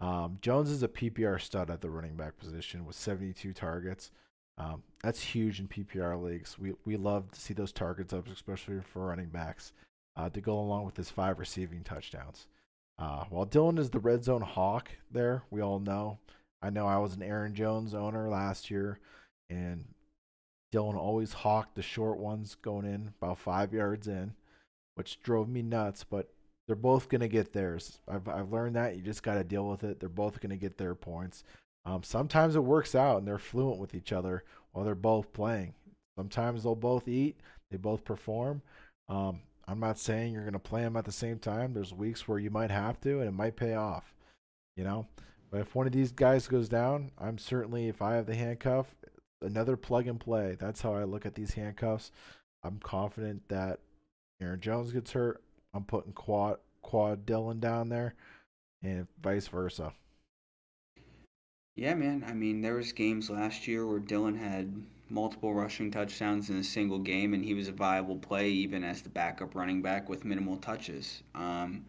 Um, 0.00 0.38
Jones 0.40 0.70
is 0.70 0.82
a 0.82 0.88
PPR 0.88 1.40
stud 1.40 1.70
at 1.70 1.80
the 1.80 1.90
running 1.90 2.16
back 2.16 2.38
position 2.38 2.86
with 2.86 2.96
72 2.96 3.52
targets. 3.52 4.10
Um, 4.58 4.82
that's 5.02 5.20
huge 5.20 5.60
in 5.60 5.68
PPR 5.68 6.22
leagues. 6.22 6.58
We 6.58 6.74
we 6.84 6.96
love 6.96 7.30
to 7.32 7.40
see 7.40 7.54
those 7.54 7.72
targets 7.72 8.12
up, 8.12 8.28
especially 8.28 8.80
for 8.80 9.06
running 9.06 9.28
backs, 9.28 9.72
uh, 10.16 10.28
to 10.30 10.40
go 10.40 10.58
along 10.58 10.84
with 10.84 10.96
his 10.96 11.10
five 11.10 11.38
receiving 11.38 11.82
touchdowns. 11.82 12.46
Uh, 12.98 13.24
while 13.30 13.46
Dillon 13.46 13.78
is 13.78 13.90
the 13.90 13.98
red 13.98 14.22
zone 14.22 14.42
hawk, 14.42 14.90
there 15.10 15.44
we 15.50 15.62
all 15.62 15.78
know. 15.78 16.18
I 16.62 16.68
know 16.68 16.86
I 16.86 16.98
was 16.98 17.14
an 17.14 17.22
Aaron 17.22 17.54
Jones 17.54 17.94
owner 17.94 18.28
last 18.28 18.70
year, 18.70 19.00
and 19.48 19.86
Dillon 20.70 20.96
always 20.96 21.32
hawked 21.32 21.74
the 21.74 21.82
short 21.82 22.18
ones 22.18 22.56
going 22.60 22.84
in 22.84 23.12
about 23.20 23.38
five 23.38 23.72
yards 23.72 24.06
in, 24.06 24.34
which 24.96 25.22
drove 25.22 25.48
me 25.48 25.62
nuts. 25.62 26.04
But 26.04 26.30
they're 26.66 26.76
both 26.76 27.08
gonna 27.08 27.28
get 27.28 27.54
theirs. 27.54 27.98
I've 28.06 28.28
I've 28.28 28.52
learned 28.52 28.76
that 28.76 28.96
you 28.96 29.02
just 29.02 29.22
got 29.22 29.34
to 29.34 29.44
deal 29.44 29.68
with 29.68 29.82
it. 29.82 29.98
They're 29.98 30.10
both 30.10 30.40
gonna 30.40 30.56
get 30.56 30.76
their 30.76 30.94
points. 30.94 31.42
Um, 31.84 32.02
sometimes 32.02 32.56
it 32.56 32.64
works 32.64 32.94
out 32.94 33.18
and 33.18 33.26
they're 33.26 33.38
fluent 33.38 33.78
with 33.78 33.94
each 33.94 34.12
other 34.12 34.44
while 34.72 34.84
they're 34.84 34.94
both 34.94 35.32
playing. 35.32 35.74
Sometimes 36.16 36.62
they'll 36.62 36.74
both 36.74 37.08
eat, 37.08 37.40
they 37.70 37.76
both 37.76 38.04
perform. 38.04 38.62
Um, 39.08 39.40
I'm 39.66 39.80
not 39.80 39.98
saying 39.98 40.32
you're 40.32 40.42
going 40.42 40.52
to 40.52 40.58
play 40.58 40.82
them 40.82 40.96
at 40.96 41.04
the 41.04 41.12
same 41.12 41.38
time. 41.38 41.72
There's 41.72 41.94
weeks 41.94 42.26
where 42.26 42.38
you 42.38 42.50
might 42.50 42.70
have 42.70 43.00
to, 43.02 43.20
and 43.20 43.28
it 43.28 43.32
might 43.32 43.56
pay 43.56 43.74
off, 43.74 44.14
you 44.76 44.84
know. 44.84 45.06
But 45.50 45.60
if 45.60 45.74
one 45.74 45.86
of 45.86 45.92
these 45.92 46.12
guys 46.12 46.46
goes 46.48 46.68
down, 46.68 47.12
I'm 47.18 47.38
certainly, 47.38 47.88
if 47.88 48.02
I 48.02 48.14
have 48.14 48.26
the 48.26 48.34
handcuff, 48.34 48.94
another 49.42 49.76
plug 49.76 50.06
and 50.06 50.20
play. 50.20 50.56
That's 50.58 50.80
how 50.80 50.94
I 50.94 51.04
look 51.04 51.26
at 51.26 51.34
these 51.34 51.54
handcuffs. 51.54 52.12
I'm 52.62 52.78
confident 52.78 53.48
that 53.48 53.80
Aaron 54.40 54.60
Jones 54.60 54.92
gets 54.92 55.12
hurt. 55.12 55.42
I'm 55.74 55.84
putting 55.84 56.12
quad 56.12 56.58
quad 56.82 57.26
Dillon 57.26 57.60
down 57.60 57.88
there, 57.88 58.14
and 58.82 59.06
vice 59.22 59.48
versa. 59.48 59.92
Yeah, 61.76 61.94
man. 61.94 62.24
I 62.26 62.34
mean, 62.34 62.60
there 62.60 62.74
was 62.74 62.92
games 62.92 63.30
last 63.30 63.66
year 63.66 63.86
where 63.86 64.00
Dillon 64.00 64.36
had 64.36 64.82
multiple 65.08 65.54
rushing 65.54 65.90
touchdowns 65.90 66.50
in 66.50 66.56
a 66.56 66.64
single 66.64 66.98
game, 66.98 67.34
and 67.34 67.44
he 67.44 67.54
was 67.54 67.68
a 67.68 67.72
viable 67.72 68.16
play 68.16 68.50
even 68.50 68.84
as 68.84 69.02
the 69.02 69.08
backup 69.08 69.54
running 69.54 69.82
back 69.82 70.08
with 70.08 70.24
minimal 70.24 70.56
touches. 70.58 71.22
Um, 71.34 71.84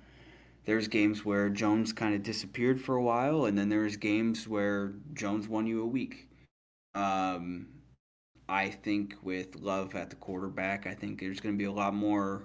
there's 0.65 0.87
games 0.87 1.25
where 1.25 1.49
Jones 1.49 1.91
kind 1.93 2.13
of 2.13 2.23
disappeared 2.23 2.79
for 2.79 2.95
a 2.95 3.03
while, 3.03 3.45
and 3.45 3.57
then 3.57 3.69
there's 3.69 3.97
games 3.97 4.47
where 4.47 4.93
Jones 5.13 5.47
won 5.47 5.65
you 5.65 5.81
a 5.81 5.85
week. 5.87 6.27
Um, 6.93 7.67
I 8.47 8.69
think 8.69 9.15
with 9.23 9.55
Love 9.55 9.95
at 9.95 10.09
the 10.09 10.15
quarterback, 10.15 10.85
I 10.85 10.93
think 10.93 11.19
there's 11.19 11.39
going 11.39 11.55
to 11.55 11.57
be 11.57 11.65
a 11.65 11.71
lot 11.71 11.93
more 11.93 12.43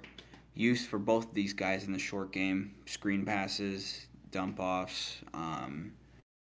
use 0.54 0.86
for 0.86 0.98
both 0.98 1.28
of 1.28 1.34
these 1.34 1.52
guys 1.52 1.84
in 1.84 1.92
the 1.92 1.98
short 1.98 2.32
game 2.32 2.74
screen 2.86 3.24
passes, 3.24 4.06
dump 4.30 4.58
offs. 4.58 5.18
Um, 5.34 5.92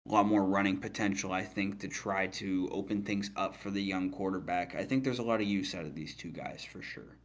a 0.08 0.14
lot 0.14 0.26
more 0.26 0.44
running 0.44 0.78
potential, 0.78 1.32
I 1.32 1.44
think, 1.44 1.80
to 1.80 1.88
try 1.88 2.28
to 2.28 2.70
open 2.72 3.04
things 3.04 3.32
up 3.36 3.56
for 3.56 3.72
the 3.72 3.82
young 3.82 4.10
quarterback. 4.10 4.76
I 4.76 4.84
think 4.84 5.04
there's 5.04 5.20
a 5.20 5.24
lot 5.24 5.42
of 5.42 5.48
use 5.48 5.76
out 5.76 5.86
of 5.86 5.96
these 5.96 6.16
two 6.16 6.30
guys 6.30 6.66
for 6.70 6.82
sure. 6.82 7.18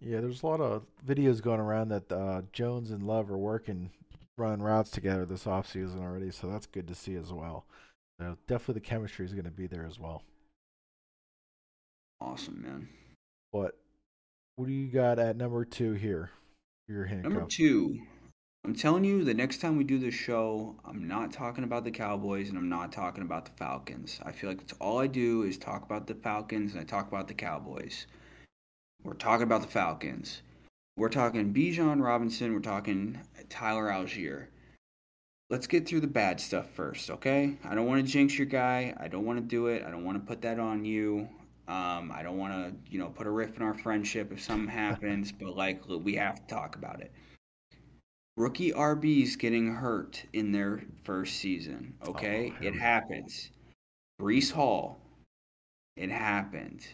Yeah, 0.00 0.20
there's 0.20 0.42
a 0.42 0.46
lot 0.46 0.60
of 0.60 0.82
videos 1.06 1.42
going 1.42 1.60
around 1.60 1.88
that 1.88 2.12
uh, 2.12 2.42
Jones 2.52 2.90
and 2.90 3.02
Love 3.02 3.30
are 3.30 3.38
working, 3.38 3.90
running 4.38 4.62
routes 4.62 4.90
together 4.90 5.24
this 5.24 5.44
offseason 5.44 6.00
already, 6.00 6.30
so 6.30 6.46
that's 6.46 6.66
good 6.66 6.88
to 6.88 6.94
see 6.94 7.16
as 7.16 7.32
well. 7.32 7.64
So 8.20 8.36
definitely 8.46 8.74
the 8.74 8.80
chemistry 8.80 9.24
is 9.26 9.32
going 9.32 9.44
to 9.44 9.50
be 9.50 9.66
there 9.66 9.86
as 9.86 9.98
well. 9.98 10.22
Awesome, 12.20 12.62
man. 12.62 12.88
But 13.52 13.78
what 14.56 14.66
do 14.66 14.72
you 14.72 14.88
got 14.88 15.18
at 15.18 15.36
number 15.36 15.64
two 15.64 15.92
here? 15.92 16.30
Your 16.88 17.04
handcuff. 17.04 17.32
Number 17.32 17.46
two, 17.48 17.98
I'm 18.66 18.74
telling 18.74 19.04
you, 19.04 19.22
the 19.22 19.32
next 19.32 19.60
time 19.60 19.76
we 19.76 19.84
do 19.84 19.96
this 19.96 20.12
show, 20.12 20.74
I'm 20.84 21.06
not 21.06 21.32
talking 21.32 21.62
about 21.62 21.84
the 21.84 21.92
Cowboys 21.92 22.48
and 22.48 22.58
I'm 22.58 22.68
not 22.68 22.90
talking 22.90 23.22
about 23.22 23.44
the 23.44 23.52
Falcons. 23.52 24.18
I 24.24 24.32
feel 24.32 24.50
like 24.50 24.60
it's 24.60 24.72
all 24.80 24.98
I 24.98 25.06
do 25.06 25.44
is 25.44 25.56
talk 25.56 25.84
about 25.84 26.08
the 26.08 26.16
Falcons 26.16 26.72
and 26.72 26.80
I 26.80 26.84
talk 26.84 27.06
about 27.06 27.28
the 27.28 27.34
Cowboys. 27.34 28.08
We're 29.04 29.14
talking 29.14 29.44
about 29.44 29.62
the 29.62 29.68
Falcons. 29.68 30.42
We're 30.96 31.10
talking 31.10 31.54
Bijan 31.54 32.02
Robinson. 32.02 32.52
We're 32.52 32.58
talking 32.58 33.20
Tyler 33.48 33.84
Allgeier. 33.84 34.46
Let's 35.48 35.68
get 35.68 35.86
through 35.86 36.00
the 36.00 36.08
bad 36.08 36.40
stuff 36.40 36.68
first, 36.70 37.08
okay? 37.08 37.56
I 37.62 37.76
don't 37.76 37.86
want 37.86 38.04
to 38.04 38.12
jinx 38.12 38.36
your 38.36 38.48
guy. 38.48 38.92
I 38.98 39.06
don't 39.06 39.24
want 39.24 39.38
to 39.38 39.44
do 39.44 39.68
it. 39.68 39.84
I 39.86 39.92
don't 39.92 40.04
want 40.04 40.20
to 40.20 40.26
put 40.26 40.42
that 40.42 40.58
on 40.58 40.84
you. 40.84 41.28
Um, 41.68 42.10
I 42.12 42.24
don't 42.24 42.36
want 42.36 42.52
to, 42.52 42.92
you 42.92 42.98
know, 42.98 43.10
put 43.10 43.28
a 43.28 43.30
rift 43.30 43.58
in 43.58 43.62
our 43.62 43.74
friendship 43.74 44.32
if 44.32 44.42
something 44.42 44.66
happens, 44.66 45.30
but 45.30 45.56
like 45.56 45.82
we 45.88 46.16
have 46.16 46.44
to 46.44 46.52
talk 46.52 46.74
about 46.74 47.00
it 47.00 47.12
rookie 48.36 48.72
RBs 48.72 49.38
getting 49.38 49.74
hurt 49.74 50.24
in 50.32 50.52
their 50.52 50.82
first 51.04 51.36
season. 51.36 51.94
Okay, 52.06 52.52
oh, 52.54 52.64
it 52.64 52.74
happens. 52.74 53.50
Breece 54.20 54.52
Hall, 54.52 55.00
it 55.96 56.10
happened. 56.10 56.86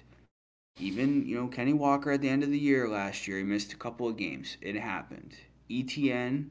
Even 0.78 1.26
you 1.26 1.36
know 1.36 1.48
Kenny 1.48 1.72
Walker 1.72 2.12
at 2.12 2.20
the 2.20 2.28
end 2.28 2.42
of 2.42 2.50
the 2.50 2.58
year 2.58 2.88
last 2.88 3.28
year, 3.28 3.38
he 3.38 3.44
missed 3.44 3.72
a 3.72 3.76
couple 3.76 4.08
of 4.08 4.16
games. 4.16 4.56
It 4.60 4.76
happened. 4.76 5.36
ETN, 5.70 6.48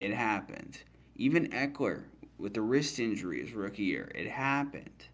it 0.00 0.12
happened. 0.12 0.78
Even 1.16 1.48
Ekeler 1.48 2.04
with 2.38 2.54
the 2.54 2.60
wrist 2.60 2.98
injury 2.98 3.40
his 3.40 3.52
rookie 3.52 3.84
year, 3.84 4.10
it 4.14 4.28
happened. 4.28 5.06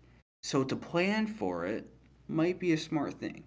So 0.43 0.65
to 0.65 0.77
plan 0.77 1.27
for 1.27 1.67
it 1.67 1.87
might 2.29 2.59
be 2.59 2.73
a 2.73 2.79
smart 2.79 3.15
thing. 3.15 3.43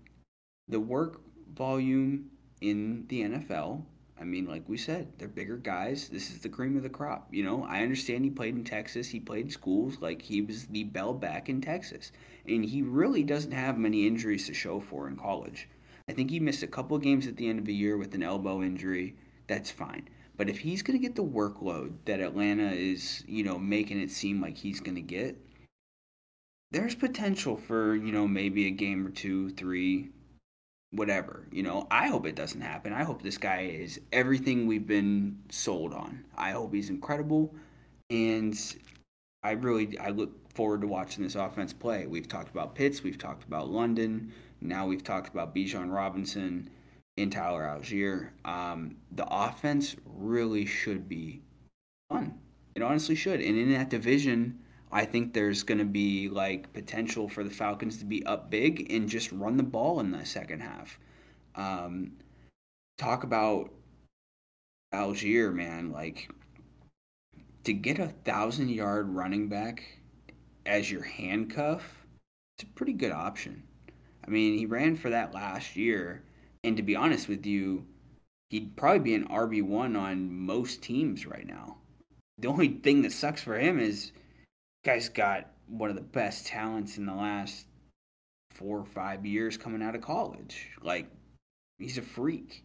The 0.67 0.79
work 0.79 1.21
volume 1.55 2.29
in 2.61 3.05
the 3.07 3.23
NFL 3.23 3.83
I 4.21 4.23
mean, 4.23 4.45
like 4.45 4.69
we 4.69 4.77
said, 4.77 5.11
they're 5.17 5.27
bigger 5.27 5.57
guys. 5.57 6.07
This 6.07 6.29
is 6.29 6.39
the 6.39 6.49
cream 6.49 6.77
of 6.77 6.83
the 6.83 6.89
crop. 6.89 7.27
You 7.31 7.43
know, 7.43 7.63
I 7.63 7.81
understand 7.81 8.23
he 8.23 8.29
played 8.29 8.55
in 8.55 8.63
Texas. 8.63 9.07
He 9.07 9.19
played 9.19 9.51
schools. 9.51 9.97
Like 9.99 10.21
he 10.21 10.43
was 10.43 10.67
the 10.67 10.83
bell 10.83 11.11
back 11.11 11.49
in 11.49 11.59
Texas, 11.59 12.11
and 12.47 12.63
he 12.63 12.83
really 12.83 13.23
doesn't 13.23 13.51
have 13.51 13.79
many 13.79 14.05
injuries 14.05 14.45
to 14.45 14.53
show 14.53 14.79
for 14.79 15.07
in 15.07 15.15
college. 15.15 15.67
I 16.07 16.13
think 16.13 16.29
he 16.29 16.39
missed 16.39 16.61
a 16.61 16.67
couple 16.67 16.97
games 16.99 17.25
at 17.25 17.35
the 17.35 17.49
end 17.49 17.57
of 17.57 17.65
the 17.65 17.73
year 17.73 17.97
with 17.97 18.13
an 18.13 18.21
elbow 18.21 18.61
injury. 18.61 19.15
That's 19.47 19.71
fine. 19.71 20.07
But 20.37 20.49
if 20.49 20.59
he's 20.59 20.83
going 20.83 20.99
to 20.99 21.07
get 21.07 21.15
the 21.15 21.23
workload 21.23 21.93
that 22.05 22.19
Atlanta 22.19 22.71
is, 22.71 23.23
you 23.27 23.43
know, 23.43 23.57
making 23.57 23.99
it 23.99 24.11
seem 24.11 24.39
like 24.39 24.57
he's 24.57 24.79
going 24.79 24.95
to 24.95 25.01
get, 25.01 25.35
there's 26.69 26.95
potential 26.95 27.57
for, 27.57 27.95
you 27.95 28.11
know, 28.11 28.27
maybe 28.27 28.67
a 28.67 28.71
game 28.71 29.05
or 29.05 29.09
two, 29.09 29.49
three, 29.51 30.11
whatever. 30.91 31.47
You 31.51 31.63
know, 31.63 31.87
I 31.89 32.07
hope 32.07 32.25
it 32.25 32.35
doesn't 32.35 32.61
happen. 32.61 32.93
I 32.93 33.03
hope 33.03 33.21
this 33.21 33.37
guy 33.37 33.61
is 33.61 33.99
everything 34.11 34.67
we've 34.67 34.87
been 34.87 35.39
sold 35.49 35.93
on. 35.93 36.23
I 36.37 36.51
hope 36.51 36.73
he's 36.73 36.89
incredible, 36.89 37.55
and 38.09 38.57
I 39.43 39.51
really 39.51 39.97
I 39.97 40.09
look 40.09 40.53
forward 40.53 40.81
to 40.81 40.87
watching 40.87 41.23
this 41.23 41.35
offense 41.35 41.73
play. 41.73 42.07
We've 42.07 42.27
talked 42.27 42.51
about 42.51 42.75
Pitts, 42.75 43.03
we've 43.03 43.17
talked 43.17 43.43
about 43.43 43.69
London, 43.69 44.33
now 44.59 44.85
we've 44.85 45.03
talked 45.03 45.29
about 45.29 45.55
Bijan 45.55 45.91
Robinson 45.91 46.69
and 47.17 47.31
Tyler 47.31 47.63
Allgeier. 47.63 48.29
Um, 48.45 48.97
the 49.11 49.25
offense 49.29 49.95
really 50.05 50.65
should 50.65 51.09
be 51.09 51.41
fun. 52.09 52.37
It 52.75 52.81
honestly 52.81 53.15
should, 53.15 53.41
and 53.41 53.57
in 53.57 53.71
that 53.71 53.89
division 53.89 54.59
I 54.91 55.05
think 55.05 55.33
there's 55.33 55.63
going 55.63 55.77
to 55.77 55.85
be 55.85 56.27
like 56.27 56.71
potential 56.73 57.29
for 57.29 57.43
the 57.43 57.49
Falcons 57.49 57.97
to 57.99 58.05
be 58.05 58.25
up 58.25 58.49
big 58.49 58.91
and 58.91 59.07
just 59.07 59.31
run 59.31 59.57
the 59.57 59.63
ball 59.63 59.99
in 59.99 60.11
the 60.11 60.25
second 60.25 60.61
half. 60.61 60.99
Um, 61.55 62.13
talk 62.97 63.23
about 63.23 63.71
Allgeier, 64.93 65.53
man. 65.53 65.91
Like 65.91 66.29
to 67.63 67.73
get 67.73 67.99
a 67.99 68.07
thousand 68.25 68.69
yard 68.69 69.09
running 69.09 69.47
back 69.47 69.83
as 70.65 70.91
your 70.91 71.03
handcuff, 71.03 72.05
it's 72.57 72.63
a 72.63 72.73
pretty 72.73 72.93
good 72.93 73.11
option. 73.11 73.63
I 74.25 74.29
mean, 74.29 74.57
he 74.57 74.65
ran 74.65 74.95
for 74.95 75.09
that 75.09 75.33
last 75.33 75.75
year, 75.75 76.23
and 76.63 76.77
to 76.77 76.83
be 76.83 76.95
honest 76.95 77.27
with 77.27 77.45
you, 77.45 77.85
he'd 78.49 78.75
probably 78.75 78.99
be 78.99 79.15
an 79.15 79.27
RB 79.29 79.63
one 79.63 79.95
on 79.95 80.31
most 80.31 80.81
teams 80.81 81.25
right 81.25 81.47
now. 81.47 81.77
The 82.37 82.49
only 82.49 82.67
thing 82.67 83.01
that 83.03 83.13
sucks 83.13 83.41
for 83.41 83.57
him 83.57 83.79
is 83.79 84.11
guy's 84.83 85.09
got 85.09 85.47
one 85.67 85.89
of 85.89 85.95
the 85.95 86.01
best 86.01 86.47
talents 86.47 86.97
in 86.97 87.05
the 87.05 87.13
last 87.13 87.65
four 88.51 88.79
or 88.79 88.85
five 88.85 89.25
years 89.25 89.57
coming 89.57 89.81
out 89.81 89.95
of 89.95 90.01
college. 90.01 90.69
Like, 90.81 91.07
he's 91.79 91.97
a 91.97 92.01
freak. 92.01 92.63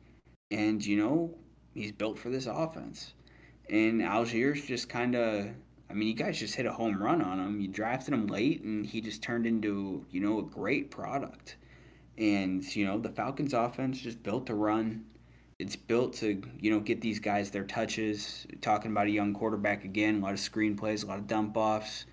And, 0.50 0.85
you 0.85 0.96
know, 0.96 1.35
he's 1.74 1.92
built 1.92 2.18
for 2.18 2.31
this 2.31 2.46
offense. 2.46 3.14
And 3.68 4.00
Allgeier's 4.00 4.64
just 4.64 4.88
kind 4.88 5.14
of, 5.14 5.48
I 5.90 5.94
mean, 5.94 6.09
you 6.09 6.14
guys 6.14 6.38
just 6.38 6.55
hit 6.55 6.66
a 6.66 6.72
home 6.72 7.02
run 7.02 7.22
on 7.22 7.38
him. 7.38 7.61
You 7.61 7.68
drafted 7.68 8.14
him 8.14 8.26
late, 8.26 8.62
and 8.62 8.87
he 8.87 9.00
just 9.00 9.22
turned 9.22 9.46
into, 9.46 10.05
you 10.11 10.20
know, 10.20 10.38
a 10.38 10.42
great 10.42 10.90
product. 10.90 11.57
And, 12.18 12.64
you 12.74 12.87
know, 12.87 12.98
the 12.98 13.11
Falcons 13.11 13.55
offense 13.55 14.00
just 14.00 14.22
built 14.22 14.46
to 14.46 14.55
run. 14.55 15.05
It's 15.59 15.77
built 15.77 16.12
to, 16.14 16.42
you 16.61 16.71
know, 16.71 16.81
get 16.81 17.01
these 17.01 17.19
guys 17.19 17.51
their 17.51 17.64
touches. 17.64 18.47
Talking 18.61 18.90
about 18.90 19.07
a 19.07 19.11
young 19.11 19.33
quarterback 19.33 19.85
again, 19.85 20.16
a 20.16 20.19
lot 20.19 20.35
of 20.35 20.40
screen 20.40 20.77
plays, 20.77 21.03
a 21.03 21.07
lot 21.07 21.19
of 21.19 21.27
dump 21.27 21.57
offs, 21.57 22.05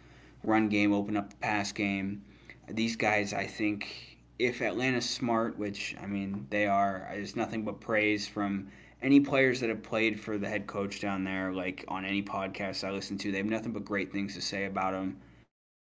run 0.43 0.69
game, 0.69 0.93
open 0.93 1.17
up 1.17 1.29
the 1.29 1.35
pass 1.37 1.71
game. 1.73 2.23
These 2.69 2.95
guys, 2.95 3.33
I 3.33 3.45
think, 3.45 4.17
if 4.39 4.61
Atlanta's 4.61 5.09
smart, 5.09 5.57
which, 5.57 5.93
I 6.01 6.05
mean, 6.05 6.47
they 6.49 6.67
are, 6.67 7.09
there's 7.11 7.35
nothing 7.35 7.63
but 7.65 7.81
praise 7.81 8.27
from 8.27 8.69
any 9.01 9.19
players 9.19 9.59
that 9.59 9.69
have 9.69 9.83
played 9.83 10.17
for 10.17 10.37
the 10.37 10.47
head 10.47 10.65
coach 10.65 11.01
down 11.01 11.25
there, 11.25 11.51
like 11.51 11.83
on 11.89 12.05
any 12.05 12.23
podcast 12.23 12.87
I 12.87 12.91
listen 12.91 13.17
to, 13.17 13.31
they 13.31 13.39
have 13.39 13.45
nothing 13.45 13.73
but 13.73 13.83
great 13.83 14.13
things 14.13 14.35
to 14.35 14.41
say 14.41 14.65
about 14.65 14.93
him. 14.93 15.17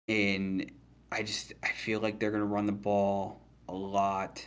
And 0.07 0.71
I 1.11 1.21
just, 1.21 1.53
I 1.63 1.67
feel 1.67 1.99
like 1.99 2.19
they're 2.19 2.31
to 2.31 2.43
run 2.43 2.65
the 2.65 2.71
ball 2.71 3.39
a 3.69 3.73
lot, 3.73 4.43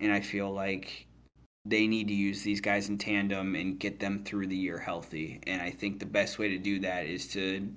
and 0.00 0.10
I 0.10 0.20
feel 0.20 0.50
like 0.50 1.06
they 1.68 1.86
need 1.86 2.08
to 2.08 2.14
use 2.14 2.42
these 2.42 2.60
guys 2.60 2.88
in 2.88 2.98
tandem 2.98 3.54
and 3.54 3.78
get 3.78 3.98
them 3.98 4.22
through 4.24 4.46
the 4.46 4.56
year 4.56 4.78
healthy. 4.78 5.40
And 5.46 5.60
I 5.60 5.70
think 5.70 5.98
the 5.98 6.06
best 6.06 6.38
way 6.38 6.48
to 6.48 6.58
do 6.58 6.78
that 6.80 7.06
is 7.06 7.26
to 7.28 7.68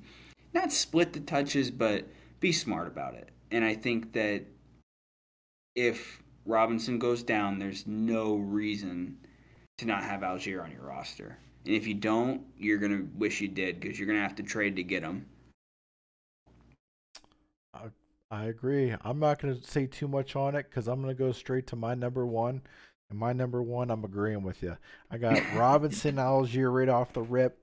not 0.54 0.72
split 0.72 1.14
the 1.14 1.20
touches, 1.22 1.72
but 1.72 2.08
be 2.40 2.52
smart 2.52 2.88
about 2.88 3.16
it. 3.16 3.30
And 3.52 3.66
I 3.66 3.74
think 3.74 4.14
that 4.14 4.46
if 5.76 6.22
Robinson 6.46 7.00
goes 7.00 7.24
down, 7.24 7.58
there's 7.58 7.88
no 7.88 8.36
reason 8.36 9.18
to 9.80 9.86
not 9.86 10.04
have 10.04 10.22
Allgeier 10.22 10.64
on 10.64 10.72
your 10.72 10.84
roster. 10.84 11.38
And 11.66 11.74
if 11.74 11.88
you 11.88 11.94
don't, 11.94 12.42
you're 12.58 12.78
going 12.78 12.92
to 12.92 13.08
wish 13.18 13.42
you 13.42 13.48
did 13.48 13.80
because 13.80 13.98
you're 13.98 14.08
going 14.08 14.18
to 14.18 14.24
have 14.24 14.36
to 14.36 14.44
trade 14.44 14.76
to 14.76 14.84
get 14.84 15.04
him. 15.04 15.26
I, 17.74 17.86
I 18.32 18.46
agree. 18.46 18.94
I'm 19.02 19.20
not 19.20 19.42
going 19.42 19.60
to 19.60 19.68
say 19.68 19.86
too 19.88 20.08
much 20.08 20.36
on 20.36 20.56
it 20.56 20.68
because 20.70 20.88
I'm 20.88 21.02
going 21.02 21.16
to 21.16 21.20
go 21.24 21.32
straight 21.32 21.68
to 21.68 21.76
my 21.76 21.96
number 21.96 22.26
one. 22.26 22.62
And 23.10 23.20
my 23.20 23.34
number 23.34 23.62
one, 23.62 23.90
I'm 23.90 24.04
agreeing 24.04 24.44
with 24.44 24.62
you. 24.62 24.78
I 25.10 25.18
got 25.18 25.42
Robinson 25.56 26.16
Allgeier 26.18 26.74
right 26.74 26.90
off 26.90 27.14
the 27.14 27.22
rip. 27.22 27.58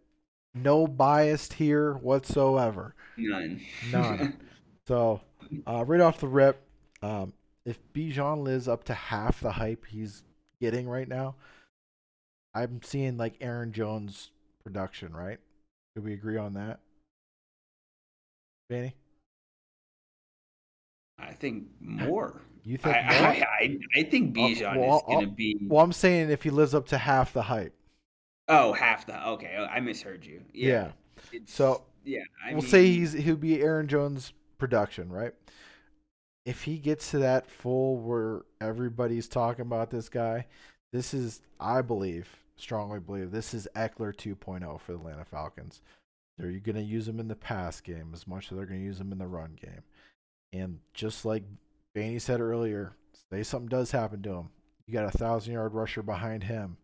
No 0.54 0.86
bias 0.86 1.52
here 1.52 1.94
whatsoever. 1.94 2.94
None. 3.16 3.60
None. 3.92 4.38
so, 4.88 5.20
uh, 5.66 5.84
right 5.84 6.00
off 6.00 6.20
the 6.20 6.28
rip, 6.28 6.62
um, 7.02 7.32
if 7.64 7.78
Bijan 7.92 8.42
lives 8.42 8.68
up 8.68 8.84
to 8.84 8.94
half 8.94 9.40
the 9.40 9.52
hype 9.52 9.84
he's 9.86 10.22
getting 10.60 10.88
right 10.88 11.08
now, 11.08 11.36
I'm 12.54 12.80
seeing 12.82 13.16
like 13.16 13.34
Aaron 13.40 13.72
Jones 13.72 14.30
production, 14.64 15.12
right? 15.12 15.38
Do 15.94 16.02
we 16.02 16.14
agree 16.14 16.38
on 16.38 16.54
that? 16.54 16.80
Danny? 18.70 18.94
I 21.18 21.32
think 21.32 21.66
more. 21.80 22.42
You 22.66 22.78
think 22.78 22.96
I. 22.96 23.00
I, 23.00 23.46
I, 23.60 23.78
I 23.94 24.02
think 24.02 24.36
oh, 24.36 24.40
Bijan 24.40 24.76
well, 24.76 25.04
oh, 25.06 25.12
is 25.12 25.14
going 25.14 25.26
to 25.26 25.32
be. 25.32 25.56
Well, 25.68 25.84
I'm 25.84 25.92
saying 25.92 26.30
if 26.30 26.42
he 26.42 26.50
lives 26.50 26.74
up 26.74 26.88
to 26.88 26.98
half 26.98 27.32
the 27.32 27.42
hype. 27.42 27.72
Oh, 28.48 28.72
half 28.72 29.06
the. 29.06 29.28
Okay, 29.28 29.54
oh, 29.56 29.66
I 29.66 29.78
misheard 29.78 30.26
you. 30.26 30.42
Yeah. 30.52 30.90
Yeah. 31.32 31.40
So 31.46 31.84
yeah, 32.04 32.22
I 32.44 32.52
we'll 32.52 32.62
mean, 32.62 32.70
say 32.70 32.86
he's 32.86 33.12
he'll 33.12 33.36
be 33.36 33.62
Aaron 33.62 33.86
Jones 33.86 34.32
production, 34.58 35.10
right? 35.10 35.32
If 36.44 36.64
he 36.64 36.78
gets 36.78 37.12
to 37.12 37.18
that 37.18 37.48
full 37.48 37.98
where 37.98 38.42
everybody's 38.60 39.28
talking 39.28 39.62
about 39.62 39.90
this 39.90 40.08
guy, 40.08 40.46
this 40.92 41.14
is 41.14 41.42
I 41.60 41.82
believe, 41.82 42.28
strongly 42.56 42.98
believe 42.98 43.30
this 43.30 43.54
is 43.54 43.68
Ekeler 43.76 44.12
2.0 44.12 44.80
for 44.80 44.92
the 44.92 44.98
Atlanta 44.98 45.24
Falcons. 45.24 45.82
They're 46.36 46.50
going 46.50 46.76
to 46.76 46.82
use 46.82 47.06
him 47.08 47.20
in 47.20 47.28
the 47.28 47.36
pass 47.36 47.80
game 47.80 48.10
as 48.12 48.26
much 48.26 48.50
as 48.50 48.56
they're 48.56 48.66
going 48.66 48.80
to 48.80 48.86
use 48.86 49.00
him 49.00 49.12
in 49.12 49.18
the 49.18 49.26
run 49.26 49.56
game. 49.60 49.82
And 50.52 50.80
just 50.92 51.24
like 51.24 51.44
Baney 51.96 52.20
said 52.20 52.40
earlier, 52.40 52.92
say 53.32 53.42
something 53.42 53.68
does 53.68 53.90
happen 53.90 54.22
to 54.22 54.34
him, 54.34 54.50
you 54.86 54.92
got 54.92 55.12
a 55.12 55.18
thousand 55.18 55.54
yard 55.54 55.74
rusher 55.74 56.02
behind 56.02 56.44
him. 56.44 56.76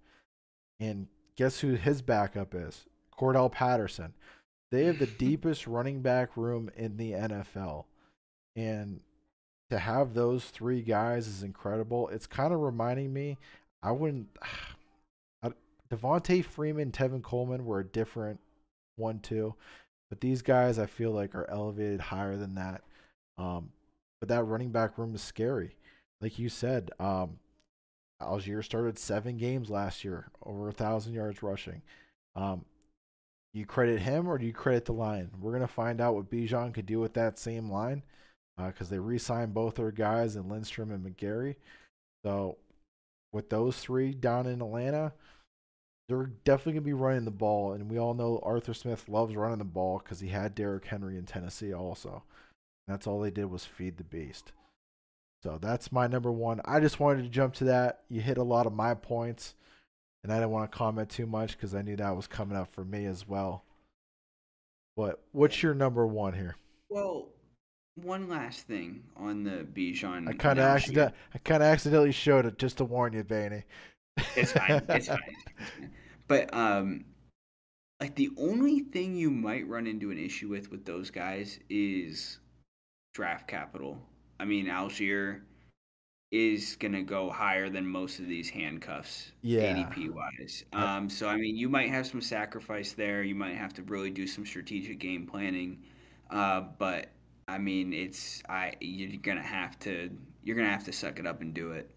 And 0.81 1.07
guess 1.37 1.61
who 1.61 1.75
his 1.75 2.03
backup 2.03 2.55
is? 2.55 2.87
Cordarrelle 3.16 3.53
Patterson. 3.53 4.14
They 4.70 4.87
have 4.87 4.98
the 4.98 5.07
deepest 5.18 5.66
running 5.66 6.01
back 6.01 6.37
room 6.37 6.70
in 6.77 6.96
the 6.96 7.12
NFL. 7.12 7.85
And 8.57 9.01
to 9.70 9.79
have 9.79 10.14
those 10.14 10.46
three 10.46 10.83
guys 10.83 11.27
is 11.29 11.42
incredible. 11.42 12.09
It's 12.09 12.27
kind 12.27 12.53
of 12.53 12.61
reminding 12.61 13.12
me, 13.12 13.38
I 13.83 13.92
wouldn't. 13.92 14.29
I, 15.42 15.53
Devonta 15.90 16.44
Freeman, 16.44 16.90
Tevin 16.90 17.22
Coleman 17.22 17.64
were 17.64 17.81
a 17.81 17.85
different 17.85 18.40
one, 18.96 19.20
too. 19.20 19.55
But 20.11 20.20
these 20.20 20.42
guys, 20.42 20.79
I 20.79 20.87
feel 20.87 21.12
like, 21.12 21.35
are 21.35 21.48
elevated 21.48 22.01
higher 22.01 22.37
than 22.37 22.55
that. 22.57 22.83
Um, 23.38 23.70
but 24.23 24.29
that 24.29 24.45
running 24.45 24.71
back 24.71 24.99
room 24.99 25.17
is 25.17 25.21
scary. 25.21 25.75
Like 26.21 26.39
you 26.39 26.49
said, 26.49 26.93
um, 27.01 27.41
Allgeier 28.23 28.63
started 28.63 28.97
seven 28.97 29.37
games 29.37 29.69
last 29.69 30.05
year, 30.05 30.29
over 30.47 30.69
a 30.69 30.73
thousand 30.73 31.15
yards 31.15 31.43
rushing. 31.43 31.83
Um, 32.37 32.65
you 33.53 33.67
credit 33.67 33.99
him 33.99 34.29
or 34.29 34.39
do 34.39 34.47
you 34.47 34.53
credit 34.53 34.85
the 34.85 34.93
line? 34.93 35.29
We're 35.41 35.55
gonna 35.55 35.67
find 35.67 36.01
out 36.01 36.15
what 36.15 36.31
Bijan 36.31 36.73
could 36.73 36.87
do 36.87 37.01
with 37.01 37.15
that 37.15 37.37
same 37.37 37.69
line 37.69 38.05
because 38.57 38.89
they 38.89 39.01
re-signed 39.01 39.55
both 39.55 39.75
their 39.75 39.91
guys 39.91 40.37
in 40.37 40.49
Lindstrom 40.49 40.93
and 40.93 41.05
McGary. 41.05 41.57
So 42.25 42.59
with 43.33 43.51
those 43.51 43.77
three 43.81 44.13
down 44.13 44.47
in 44.47 44.63
Atlanta, 44.63 45.15
they're 46.09 46.31
definitely 46.45 46.75
gonna 46.75 46.83
be 46.83 46.93
running 46.93 47.25
the 47.25 47.33
ball, 47.33 47.73
and 47.73 47.91
we 47.91 47.99
all 47.99 48.15
know 48.15 48.39
Arthur 48.45 48.73
Smith 48.73 49.09
loves 49.09 49.35
running 49.35 49.59
the 49.59 49.65
ball 49.65 49.99
because 49.99 50.21
he 50.21 50.29
had 50.29 50.55
Derrick 50.55 50.85
Henry 50.85 51.19
in 51.19 51.27
Tennessee 51.27 51.75
also. 51.75 52.23
That's 52.87 53.07
all 53.07 53.21
they 53.21 53.31
did 53.31 53.47
was 53.47 53.64
feed 53.64 53.97
the 53.97 54.05
beast. 54.05 54.53
So 55.42 55.59
that's 55.61 55.90
my 55.90 56.07
number 56.07 56.31
one. 56.31 56.61
I 56.64 56.81
just 56.81 57.01
wanted 57.01 57.23
to 57.23 57.29
jump 57.29 57.55
to 57.55 57.64
that. 57.64 58.03
You 58.09 58.21
hit 58.21 58.38
a 58.38 58.42
lot 58.42 58.66
of 58.66 58.73
my 58.73 58.95
points, 58.95 59.55
and 60.23 60.33
I 60.33 60.37
didn't 60.37 60.51
want 60.51 60.71
to 60.71 60.77
comment 60.77 61.09
too 61.09 61.27
much 61.27 61.57
because 61.57 61.75
I 61.75 61.83
knew 61.83 61.97
that 61.97 62.16
was 62.16 62.27
coming 62.27 62.57
up 62.57 62.73
for 62.73 62.85
me 62.85 63.07
as 63.07 63.27
well. 63.27 63.64
But 64.97 65.21
what's 65.33 65.62
your 65.62 65.75
number 65.75 66.07
one 66.07 66.35
here? 66.35 66.57
Well, 66.90 67.29
one 67.97 68.29
last 68.29 68.66
thing 68.66 69.03
on 69.16 69.42
the 69.45 69.66
Bijan. 69.73 70.29
I 70.29 70.33
kind 70.33 70.59
of 70.59 70.64
accident 70.64 71.14
I 71.35 71.38
kind 71.38 71.62
of 71.62 71.68
accidentally 71.68 72.12
showed 72.12 72.47
it 72.47 72.59
just 72.59 72.79
to 72.79 72.85
warn 72.85 73.12
you, 73.12 73.25
Baney. 73.25 73.64
It's 74.37 74.53
fine. 74.53 74.83
It's 74.88 75.09
fine. 75.09 75.18
But 76.29 76.55
um, 76.55 77.05
like 78.01 78.14
the 78.14 78.31
only 78.38 78.81
thing 78.81 79.14
you 79.14 79.31
might 79.31 79.68
run 79.68 79.87
into 79.87 80.11
an 80.11 80.18
issue 80.18 80.49
with 80.49 80.71
with 80.71 80.85
those 80.85 81.11
guys 81.11 81.59
is 81.68 82.38
draft 83.12 83.46
capital. 83.48 83.98
I 84.40 84.44
mean, 84.44 84.66
Allgeier 84.66 85.42
is 86.31 86.77
gonna 86.77 87.03
go 87.03 87.31
higher 87.31 87.68
than 87.68 87.87
most 87.87 88.18
of 88.18 88.27
these 88.27 88.48
handcuffs, 88.48 89.33
Yeah. 89.42 89.75
ADP 89.75 90.09
wise. 90.09 90.64
Um, 90.72 91.09
so 91.11 91.29
I 91.29 91.37
mean, 91.37 91.57
you 91.57 91.68
might 91.68 91.90
have 91.90 92.07
some 92.07 92.22
sacrifice 92.22 92.92
there. 92.92 93.22
You 93.22 93.35
might 93.35 93.55
have 93.57 93.75
to 93.75 93.83
really 93.83 94.11
do 94.11 94.27
some 94.27 94.46
strategic 94.46 94.98
game 94.98 95.27
planning. 95.27 95.83
Uh, 96.31 96.62
but 96.79 97.11
I 97.48 97.59
mean, 97.59 97.92
it's 97.92 98.42
I 98.48 98.75
you're 98.81 99.20
gonna 99.20 99.42
have 99.42 99.79
to 99.81 100.11
you're 100.42 100.57
gonna 100.57 100.70
have 100.70 100.85
to 100.85 100.92
suck 100.92 101.18
it 101.18 101.27
up 101.27 101.42
and 101.42 101.53
do 101.53 101.72
it. 101.72 101.90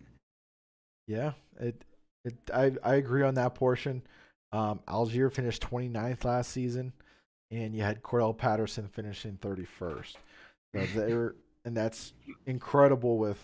Yeah, 1.07 1.33
it 1.59 1.85
it 2.25 2.35
I 2.53 2.75
I 2.83 2.95
agree 2.95 3.23
on 3.23 3.35
that 3.35 3.55
portion. 3.55 4.01
Um, 4.51 4.79
Allgeier 4.87 5.31
finished 5.33 5.61
29th 5.61 6.25
last 6.25 6.51
season, 6.51 6.91
and 7.51 7.73
you 7.75 7.83
had 7.83 8.01
Cordarrelle 8.01 8.37
Patterson 8.37 8.87
finishing 8.89 9.37
31st. 9.37 10.17
They're 10.93 11.35
and 11.65 11.75
that's 11.75 12.13
incredible 12.45 13.17
with 13.17 13.39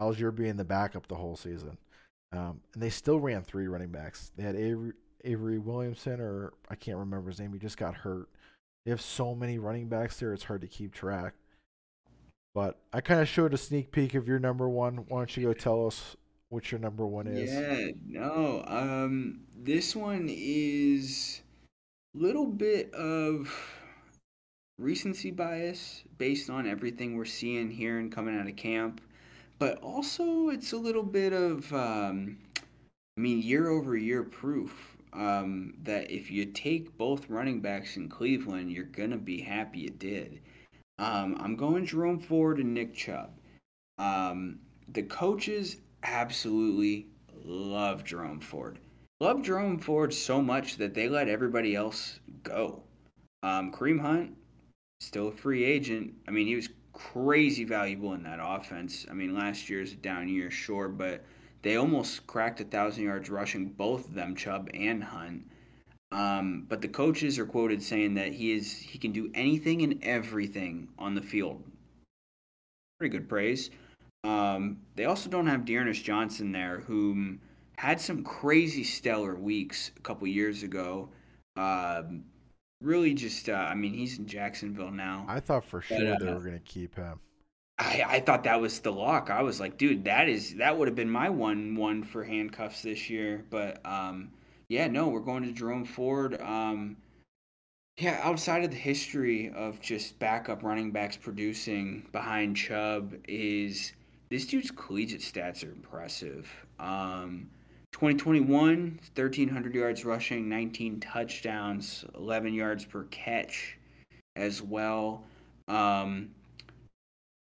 Allgeier 0.00 0.34
being 0.34 0.56
the 0.56 0.64
backup 0.64 1.06
the 1.06 1.14
whole 1.14 1.36
season. 1.36 1.78
Um, 2.32 2.60
and 2.74 2.82
they 2.82 2.90
still 2.90 3.20
ran 3.20 3.42
three 3.42 3.68
running 3.68 3.90
backs. 3.90 4.32
They 4.36 4.42
had 4.42 4.56
Avery, 4.56 4.92
Avery 5.24 5.58
Williamson, 5.58 6.20
or 6.20 6.52
I 6.68 6.74
can't 6.74 6.98
remember 6.98 7.30
his 7.30 7.38
name. 7.38 7.52
He 7.52 7.60
just 7.60 7.78
got 7.78 7.94
hurt. 7.94 8.28
They 8.84 8.90
have 8.90 9.00
so 9.00 9.34
many 9.34 9.58
running 9.58 9.88
backs 9.88 10.18
there; 10.18 10.34
it's 10.34 10.44
hard 10.44 10.60
to 10.62 10.66
keep 10.66 10.92
track. 10.92 11.34
But 12.54 12.78
I 12.92 13.00
kind 13.00 13.20
of 13.20 13.28
showed 13.28 13.54
a 13.54 13.56
sneak 13.56 13.92
peek 13.92 14.14
of 14.14 14.28
your 14.28 14.38
number 14.38 14.68
one. 14.68 15.04
Why 15.08 15.20
don't 15.20 15.36
you 15.36 15.44
go 15.44 15.52
tell 15.52 15.86
us 15.86 16.16
what 16.48 16.70
your 16.70 16.80
number 16.80 17.06
one 17.06 17.26
is? 17.26 17.52
Yeah, 17.52 17.90
no. 18.06 18.64
Um, 18.66 19.40
this 19.56 19.96
one 19.96 20.28
is 20.28 21.40
a 22.14 22.18
little 22.18 22.46
bit 22.46 22.92
of 22.94 23.52
recency 24.78 25.30
bias 25.30 26.02
based 26.18 26.50
on 26.50 26.66
everything 26.66 27.16
we're 27.16 27.24
seeing 27.24 27.70
here 27.70 27.98
and 27.98 28.12
coming 28.12 28.38
out 28.38 28.48
of 28.48 28.56
camp, 28.56 29.00
but 29.58 29.78
also 29.78 30.48
it's 30.48 30.72
a 30.72 30.76
little 30.76 31.02
bit 31.02 31.32
of, 31.32 31.72
um, 31.72 32.38
I 33.16 33.20
mean, 33.20 33.42
year 33.42 33.68
over 33.68 33.96
year 33.96 34.22
proof 34.22 34.96
um, 35.12 35.74
that 35.84 36.10
if 36.10 36.30
you 36.30 36.46
take 36.46 36.96
both 36.98 37.30
running 37.30 37.60
backs 37.60 37.96
in 37.96 38.08
Cleveland, 38.08 38.72
you're 38.72 38.84
gonna 38.84 39.16
be 39.16 39.40
happy 39.40 39.80
you 39.80 39.90
did. 39.90 40.40
Um, 40.98 41.36
I'm 41.40 41.56
going 41.56 41.86
Jerome 41.86 42.18
Ford 42.18 42.58
and 42.58 42.74
Nick 42.74 42.94
Chubb. 42.94 43.30
Um, 43.98 44.58
the 44.88 45.02
coaches 45.02 45.76
absolutely 46.02 47.06
love 47.44 48.04
Jerome 48.04 48.40
Ford. 48.40 48.78
Love 49.20 49.42
Jerome 49.42 49.78
Ford 49.78 50.12
so 50.12 50.42
much 50.42 50.76
that 50.76 50.94
they 50.94 51.08
let 51.08 51.28
everybody 51.28 51.74
else 51.74 52.18
go. 52.42 52.82
Um, 53.42 53.72
Kareem 53.72 54.00
Hunt, 54.00 54.36
still 55.04 55.28
a 55.28 55.32
free 55.32 55.64
agent. 55.64 56.14
I 56.26 56.30
mean, 56.30 56.46
he 56.46 56.56
was 56.56 56.68
crazy 56.92 57.64
valuable 57.64 58.14
in 58.14 58.22
that 58.22 58.38
offense. 58.40 59.06
I 59.10 59.14
mean, 59.14 59.34
last 59.34 59.68
year's 59.68 59.92
a 59.92 59.96
down 59.96 60.28
year, 60.28 60.50
sure, 60.50 60.88
but 60.88 61.24
they 61.62 61.76
almost 61.76 62.26
cracked 62.26 62.60
a 62.60 62.64
thousand 62.64 63.04
yards 63.04 63.30
rushing, 63.30 63.68
both 63.70 64.08
of 64.08 64.14
them, 64.14 64.34
Chubb 64.36 64.68
and 64.74 65.02
Hunt. 65.02 65.44
Um, 66.12 66.66
but 66.68 66.80
the 66.80 66.88
coaches 66.88 67.38
are 67.38 67.46
quoted 67.46 67.82
saying 67.82 68.14
that 68.14 68.32
he 68.32 68.52
is 68.52 68.72
he 68.72 68.98
can 68.98 69.10
do 69.10 69.30
anything 69.34 69.82
and 69.82 69.98
everything 70.02 70.88
on 70.98 71.14
the 71.14 71.22
field. 71.22 71.62
Pretty 72.98 73.16
good 73.16 73.28
praise. 73.28 73.70
Um, 74.22 74.78
they 74.94 75.06
also 75.06 75.28
don't 75.28 75.48
have 75.48 75.64
D'Ernest 75.64 76.04
Johnson 76.04 76.52
there, 76.52 76.80
whom 76.86 77.40
had 77.76 78.00
some 78.00 78.22
crazy 78.22 78.84
stellar 78.84 79.34
weeks 79.34 79.90
a 79.96 80.00
couple 80.00 80.28
years 80.28 80.62
ago. 80.62 81.08
Um, 81.56 82.24
really, 82.80 83.14
just 83.14 83.48
uh, 83.48 83.52
I 83.52 83.74
mean, 83.74 83.94
he's 83.94 84.18
in 84.18 84.26
Jacksonville 84.26 84.90
now. 84.90 85.24
I 85.28 85.40
thought 85.40 85.64
for 85.64 85.80
sure 85.80 85.98
but, 85.98 86.22
uh, 86.22 86.24
they 86.24 86.32
were 86.32 86.40
going 86.40 86.52
to 86.52 86.58
keep 86.60 86.94
him. 86.94 87.20
I, 87.78 88.04
I 88.06 88.20
thought 88.20 88.44
that 88.44 88.60
was 88.60 88.78
the 88.80 88.92
lock. 88.92 89.30
I 89.30 89.42
was 89.42 89.58
like, 89.58 89.78
dude, 89.78 90.04
that 90.04 90.28
is 90.28 90.54
that 90.56 90.76
would 90.76 90.86
have 90.86 90.94
been 90.94 91.10
my 91.10 91.28
one 91.28 91.74
one 91.74 92.04
for 92.04 92.22
handcuffs 92.24 92.82
this 92.82 93.10
year. 93.10 93.44
But 93.50 93.84
um, 93.84 94.30
yeah, 94.68 94.86
no, 94.86 95.08
we're 95.08 95.20
going 95.20 95.42
to 95.42 95.52
Jerome 95.52 95.84
Ford. 95.84 96.40
Um, 96.40 96.96
yeah, 97.96 98.20
outside 98.22 98.64
of 98.64 98.70
the 98.70 98.76
history 98.76 99.52
of 99.54 99.80
just 99.80 100.18
backup 100.18 100.62
running 100.62 100.90
backs 100.90 101.16
producing 101.16 102.08
behind 102.12 102.56
Chubb, 102.56 103.14
is 103.28 103.92
this 104.30 104.46
dude's 104.46 104.70
collegiate 104.70 105.20
stats 105.20 105.64
are 105.64 105.70
impressive. 105.72 106.48
Um, 106.78 107.50
2021, 108.04 109.00
1,300 109.14 109.74
yards 109.74 110.04
rushing, 110.04 110.46
19 110.46 111.00
touchdowns, 111.00 112.04
11 112.14 112.52
yards 112.52 112.84
per 112.84 113.04
catch 113.04 113.78
as 114.36 114.60
well. 114.60 115.24
Um, 115.68 116.28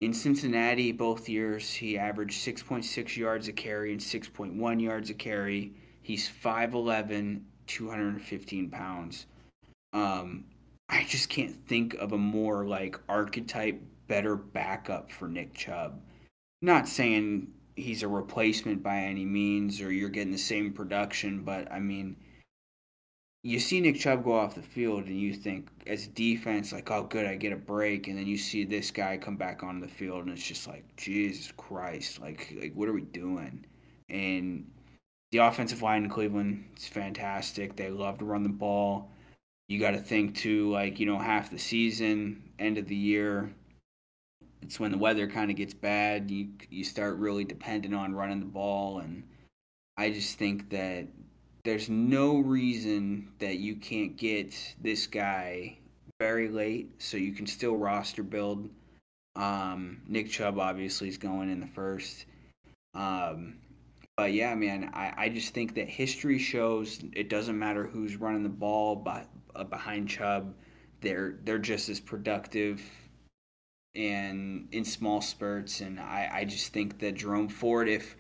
in 0.03 0.15
Cincinnati, 0.15 0.93
both 0.93 1.29
years, 1.29 1.73
he 1.73 1.99
averaged 1.99 2.41
6.6 2.47 3.17
yards 3.17 3.49
a 3.49 3.53
carry 3.53 3.91
and 3.91 4.01
6.1 4.01 4.81
yards 4.81 5.11
a 5.11 5.15
carry. 5.15 5.73
He's 6.01 6.31
5'11, 6.31 7.41
215 7.67 8.71
pounds. 8.71 9.27
Um, 9.93 10.45
I 10.89 11.03
just 11.09 11.29
can't 11.29 11.57
think 11.67 11.95
of 11.95 12.13
a 12.13 12.19
more 12.19 12.65
like 12.65 13.01
archetype 13.09 13.83
better 14.07 14.37
backup 14.37 15.11
for 15.11 15.27
Nick 15.27 15.55
Chubb. 15.55 16.01
Not 16.61 16.87
saying 16.87 17.49
he's 17.77 18.03
a 18.03 18.09
replacement 18.09 18.83
by 18.83 18.99
any 18.99 19.25
means 19.25 19.81
or 19.81 19.93
you're 19.93 20.09
getting 20.09 20.33
the 20.33 20.39
same 20.39 20.73
production, 20.73 21.43
but 21.43 21.71
I 21.71 21.81
mean, 21.81 22.17
you 23.43 23.59
see 23.59 23.81
Nick 23.81 23.99
Chubb 23.99 24.25
go 24.25 24.35
off 24.35 24.55
the 24.55 24.63
field 24.63 25.07
and 25.07 25.21
you 25.21 25.35
think 25.35 25.69
as 25.87 26.07
defense 26.07 26.73
like 26.73 26.91
oh 26.93 27.03
good 27.03 27.27
I 27.27 27.35
get 27.35 27.53
a 27.53 27.57
break 27.57 28.07
and 28.07 28.17
then 28.17 28.27
you 28.29 28.39
see 28.39 28.65
this 28.65 28.93
guy 28.93 29.17
come 29.17 29.37
back 29.37 29.65
on 29.65 29.81
the 29.81 29.89
field 29.89 30.27
and 30.27 30.33
it's 30.33 30.47
just 30.47 30.69
like 30.69 30.85
Jesus 30.97 31.53
Christ 31.57 32.21
like 32.21 32.55
like 32.61 32.73
what 32.75 32.89
are 32.89 32.93
we 32.93 33.01
doing 33.01 33.67
and 34.09 34.65
the 35.33 35.39
offensive 35.39 35.83
line 35.83 36.05
in 36.05 36.11
Cleveland 36.11 36.65
is 36.77 36.87
fantastic. 36.87 37.75
They 37.75 37.91
love 37.91 38.19
to 38.19 38.25
run 38.25 38.43
the 38.43 38.51
ball. 38.51 39.11
You 39.67 39.81
got 39.81 39.93
to 39.93 39.99
think 39.99 40.37
too, 40.37 40.71
like 40.71 41.01
you 41.01 41.07
know, 41.07 41.19
half 41.19 41.51
the 41.51 41.59
season, 41.59 42.51
end 42.59 42.79
of 42.79 42.87
the 42.87 42.95
year. 42.95 43.53
It's 44.63 44.79
when 44.79 44.93
the 44.93 44.99
weather 44.99 45.27
kind 45.27 45.51
of 45.51 45.57
gets 45.57 45.75
bad. 45.75 46.31
You 46.31 46.49
you 46.71 46.85
start 46.85 47.17
really 47.17 47.45
dependent 47.45 47.95
on 47.95 48.15
running 48.15 48.41
the 48.41 48.47
ball, 48.47 49.01
and 49.01 49.25
I 49.97 50.11
just 50.11 50.39
think 50.39 50.71
that 50.71 51.09
there's 51.65 51.89
no 51.89 52.39
reason 52.39 53.29
that 53.39 53.59
you 53.59 53.77
can't 53.77 54.17
get 54.17 54.55
this 54.81 55.07
guy 55.07 55.79
very 56.21 56.49
late, 56.49 57.03
so 57.03 57.17
you 57.17 57.33
can 57.33 57.47
still 57.47 57.77
roster 57.77 58.23
build. 58.23 58.71
Um, 59.37 60.03
Nick 60.07 60.31
Chubb 60.31 60.59
obviously 60.59 61.09
is 61.09 61.19
going 61.19 61.51
in 61.51 61.61
the 61.61 61.67
first. 61.67 62.27
Um, 62.95 63.57
but 64.17 64.33
yeah, 64.33 64.55
man, 64.55 64.91
I, 64.93 65.13
I 65.17 65.29
just 65.29 65.55
think 65.55 65.75
that 65.75 65.89
history 65.89 66.39
shows 66.39 67.01
it 67.13 67.29
doesn't 67.29 67.59
matter 67.59 67.87
who's 67.87 68.17
running 68.17 68.43
the 68.43 68.49
ball 68.49 68.95
but, 68.95 69.27
uh, 69.57 69.65
behind 69.65 70.09
Chubb. 70.09 70.55
They're 71.01 71.39
they're 71.45 71.59
just 71.59 71.89
as 71.89 71.99
productive 71.99 72.81
and 73.95 74.69
in 74.73 74.85
small 74.85 75.21
spurts. 75.21 75.81
And 75.81 76.01
I, 76.01 76.29
I 76.33 76.45
just 76.45 76.73
think 76.73 76.99
that 77.01 77.15
Jerome 77.15 77.49
Ford, 77.49 77.89
if 77.89 78.17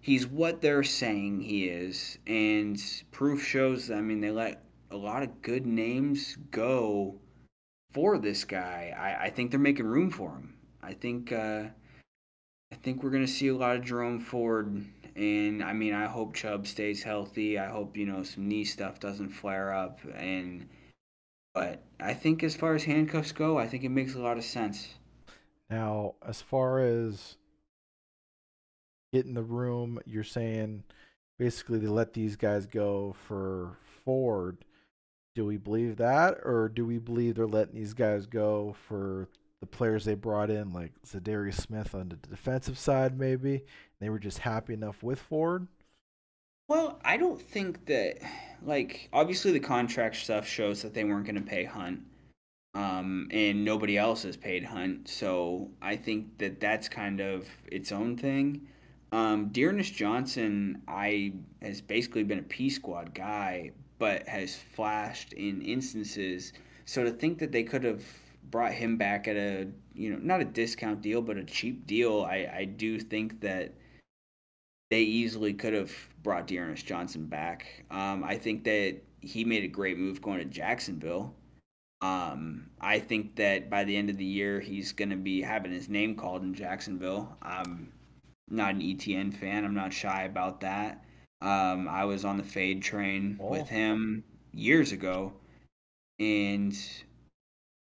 he's 0.00 0.26
what 0.26 0.60
they're 0.60 0.82
saying 0.82 1.40
he 1.40 1.66
is, 1.66 2.18
and 2.26 2.80
proof 3.10 3.44
shows, 3.44 3.90
I 3.90 4.00
mean, 4.00 4.20
they 4.20 4.30
let 4.30 4.62
a 4.90 4.96
lot 4.96 5.22
of 5.22 5.42
good 5.42 5.66
names 5.66 6.36
go 6.50 7.18
for 7.92 8.18
this 8.18 8.44
guy. 8.44 8.94
I, 8.96 9.26
I 9.26 9.30
think 9.30 9.50
they're 9.50 9.60
making 9.60 9.86
room 9.86 10.10
for 10.10 10.30
him. 10.30 10.54
I 10.82 10.92
think 10.92 11.32
uh, 11.32 11.64
I 12.72 12.74
think 12.82 13.02
we're 13.02 13.10
gonna 13.10 13.26
see 13.26 13.48
a 13.48 13.56
lot 13.56 13.76
of 13.76 13.82
Jerome 13.82 14.20
Ford 14.20 14.84
and 15.16 15.64
I 15.64 15.72
mean, 15.72 15.94
I 15.94 16.04
hope 16.04 16.34
Chubb 16.34 16.66
stays 16.66 17.02
healthy. 17.02 17.58
I 17.58 17.68
hope 17.68 17.96
you 17.96 18.04
know 18.04 18.22
some 18.22 18.48
knee 18.48 18.64
stuff 18.64 19.00
doesn't 19.00 19.30
flare 19.30 19.72
up. 19.72 20.00
And 20.14 20.68
but 21.54 21.82
I 21.98 22.12
think 22.12 22.42
as 22.42 22.54
far 22.54 22.74
as 22.74 22.84
handcuffs 22.84 23.32
go, 23.32 23.58
I 23.58 23.66
think 23.66 23.82
it 23.82 23.88
makes 23.88 24.14
a 24.14 24.20
lot 24.20 24.36
of 24.36 24.44
sense. 24.44 24.94
Now, 25.68 26.14
as 26.26 26.42
far 26.42 26.80
as 26.80 27.36
getting 29.12 29.34
the 29.34 29.42
room, 29.42 29.98
you're 30.06 30.24
saying 30.24 30.84
basically 31.38 31.78
they 31.78 31.88
let 31.88 32.12
these 32.12 32.36
guys 32.36 32.66
go 32.66 33.14
for 33.26 33.76
Ford. 34.04 34.64
Do 35.34 35.44
we 35.44 35.56
believe 35.56 35.96
that, 35.96 36.38
or 36.44 36.68
do 36.68 36.86
we 36.86 36.98
believe 36.98 37.34
they're 37.34 37.46
letting 37.46 37.74
these 37.74 37.94
guys 37.94 38.26
go 38.26 38.74
for 38.88 39.28
the 39.60 39.66
players 39.66 40.04
they 40.04 40.14
brought 40.14 40.50
in, 40.50 40.72
like 40.72 40.92
Za'Darius 41.06 41.60
Smith 41.60 41.94
on 41.94 42.08
the 42.08 42.16
defensive 42.16 42.78
side, 42.78 43.18
maybe 43.18 43.64
they 44.00 44.08
were 44.08 44.18
just 44.18 44.38
happy 44.38 44.74
enough 44.74 45.02
with 45.02 45.18
Ford. 45.18 45.66
Well, 46.68 47.00
I 47.04 47.16
don't 47.16 47.40
think 47.40 47.86
that, 47.86 48.18
like, 48.62 49.08
obviously 49.12 49.52
the 49.52 49.60
contract 49.60 50.16
stuff 50.16 50.46
shows 50.46 50.82
that 50.82 50.94
they 50.94 51.04
weren't 51.04 51.26
going 51.26 51.36
to 51.36 51.40
pay 51.40 51.64
Hunt, 51.64 52.00
um, 52.76 53.28
and 53.30 53.64
nobody 53.64 53.96
else 53.96 54.24
has 54.24 54.36
paid 54.36 54.62
Hunt. 54.62 55.08
So 55.08 55.70
I 55.80 55.96
think 55.96 56.36
that 56.38 56.60
that's 56.60 56.88
kind 56.88 57.20
of 57.20 57.48
its 57.72 57.90
own 57.90 58.18
thing. 58.18 58.68
Um, 59.12 59.48
D'Ernest 59.48 59.94
Johnson, 59.94 60.82
I 60.86 61.32
has 61.62 61.80
basically 61.80 62.22
been 62.22 62.38
a 62.38 62.42
P 62.42 62.68
squad 62.68 63.14
guy, 63.14 63.70
but 63.98 64.28
has 64.28 64.54
flashed 64.54 65.32
in 65.32 65.62
instances. 65.62 66.52
So 66.84 67.02
to 67.02 67.10
think 67.10 67.38
that 67.38 67.50
they 67.50 67.62
could 67.62 67.82
have 67.82 68.04
brought 68.50 68.72
him 68.72 68.98
back 68.98 69.26
at 69.26 69.36
a 69.36 69.68
you 69.94 70.10
know 70.10 70.18
not 70.22 70.40
a 70.40 70.44
discount 70.44 71.02
deal 71.02 71.20
but 71.20 71.36
a 71.36 71.42
cheap 71.42 71.84
deal 71.84 72.22
i 72.30 72.48
i 72.58 72.64
do 72.64 72.96
think 73.00 73.40
that 73.40 73.74
they 74.90 75.00
easily 75.00 75.52
could 75.52 75.72
have 75.72 75.92
brought 76.22 76.46
D'Ernest 76.46 76.86
Johnson 76.86 77.26
back. 77.26 77.84
Um, 77.90 78.22
I 78.22 78.36
think 78.36 78.62
that 78.64 79.00
he 79.20 79.44
made 79.44 79.64
a 79.64 79.68
great 79.68 79.98
move 79.98 80.22
going 80.22 80.38
to 80.38 80.44
Jacksonville. 80.44 81.34
Um, 82.02 82.70
I 82.80 82.98
think 82.98 83.36
that 83.36 83.70
by 83.70 83.84
the 83.84 83.96
end 83.96 84.10
of 84.10 84.18
the 84.18 84.24
year, 84.24 84.60
he's 84.60 84.92
going 84.92 85.10
to 85.10 85.16
be 85.16 85.40
having 85.40 85.72
his 85.72 85.88
name 85.88 86.14
called 86.14 86.42
in 86.42 86.54
Jacksonville. 86.54 87.36
I'm 87.42 87.92
not 88.48 88.74
an 88.74 88.82
ETN 88.82 89.34
fan. 89.34 89.64
I'm 89.64 89.74
not 89.74 89.92
shy 89.92 90.24
about 90.24 90.60
that. 90.60 91.04
Um, 91.40 91.88
I 91.88 92.04
was 92.04 92.24
on 92.24 92.36
the 92.36 92.42
fade 92.42 92.82
train 92.82 93.38
oh. 93.40 93.48
with 93.48 93.68
him 93.68 94.24
years 94.52 94.92
ago, 94.92 95.34
and 96.18 96.76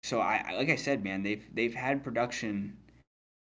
so 0.02 0.20
I, 0.20 0.54
like 0.56 0.70
I 0.70 0.76
said, 0.76 1.04
man, 1.04 1.22
they've 1.22 1.44
they've 1.54 1.74
had 1.74 2.02
production, 2.02 2.76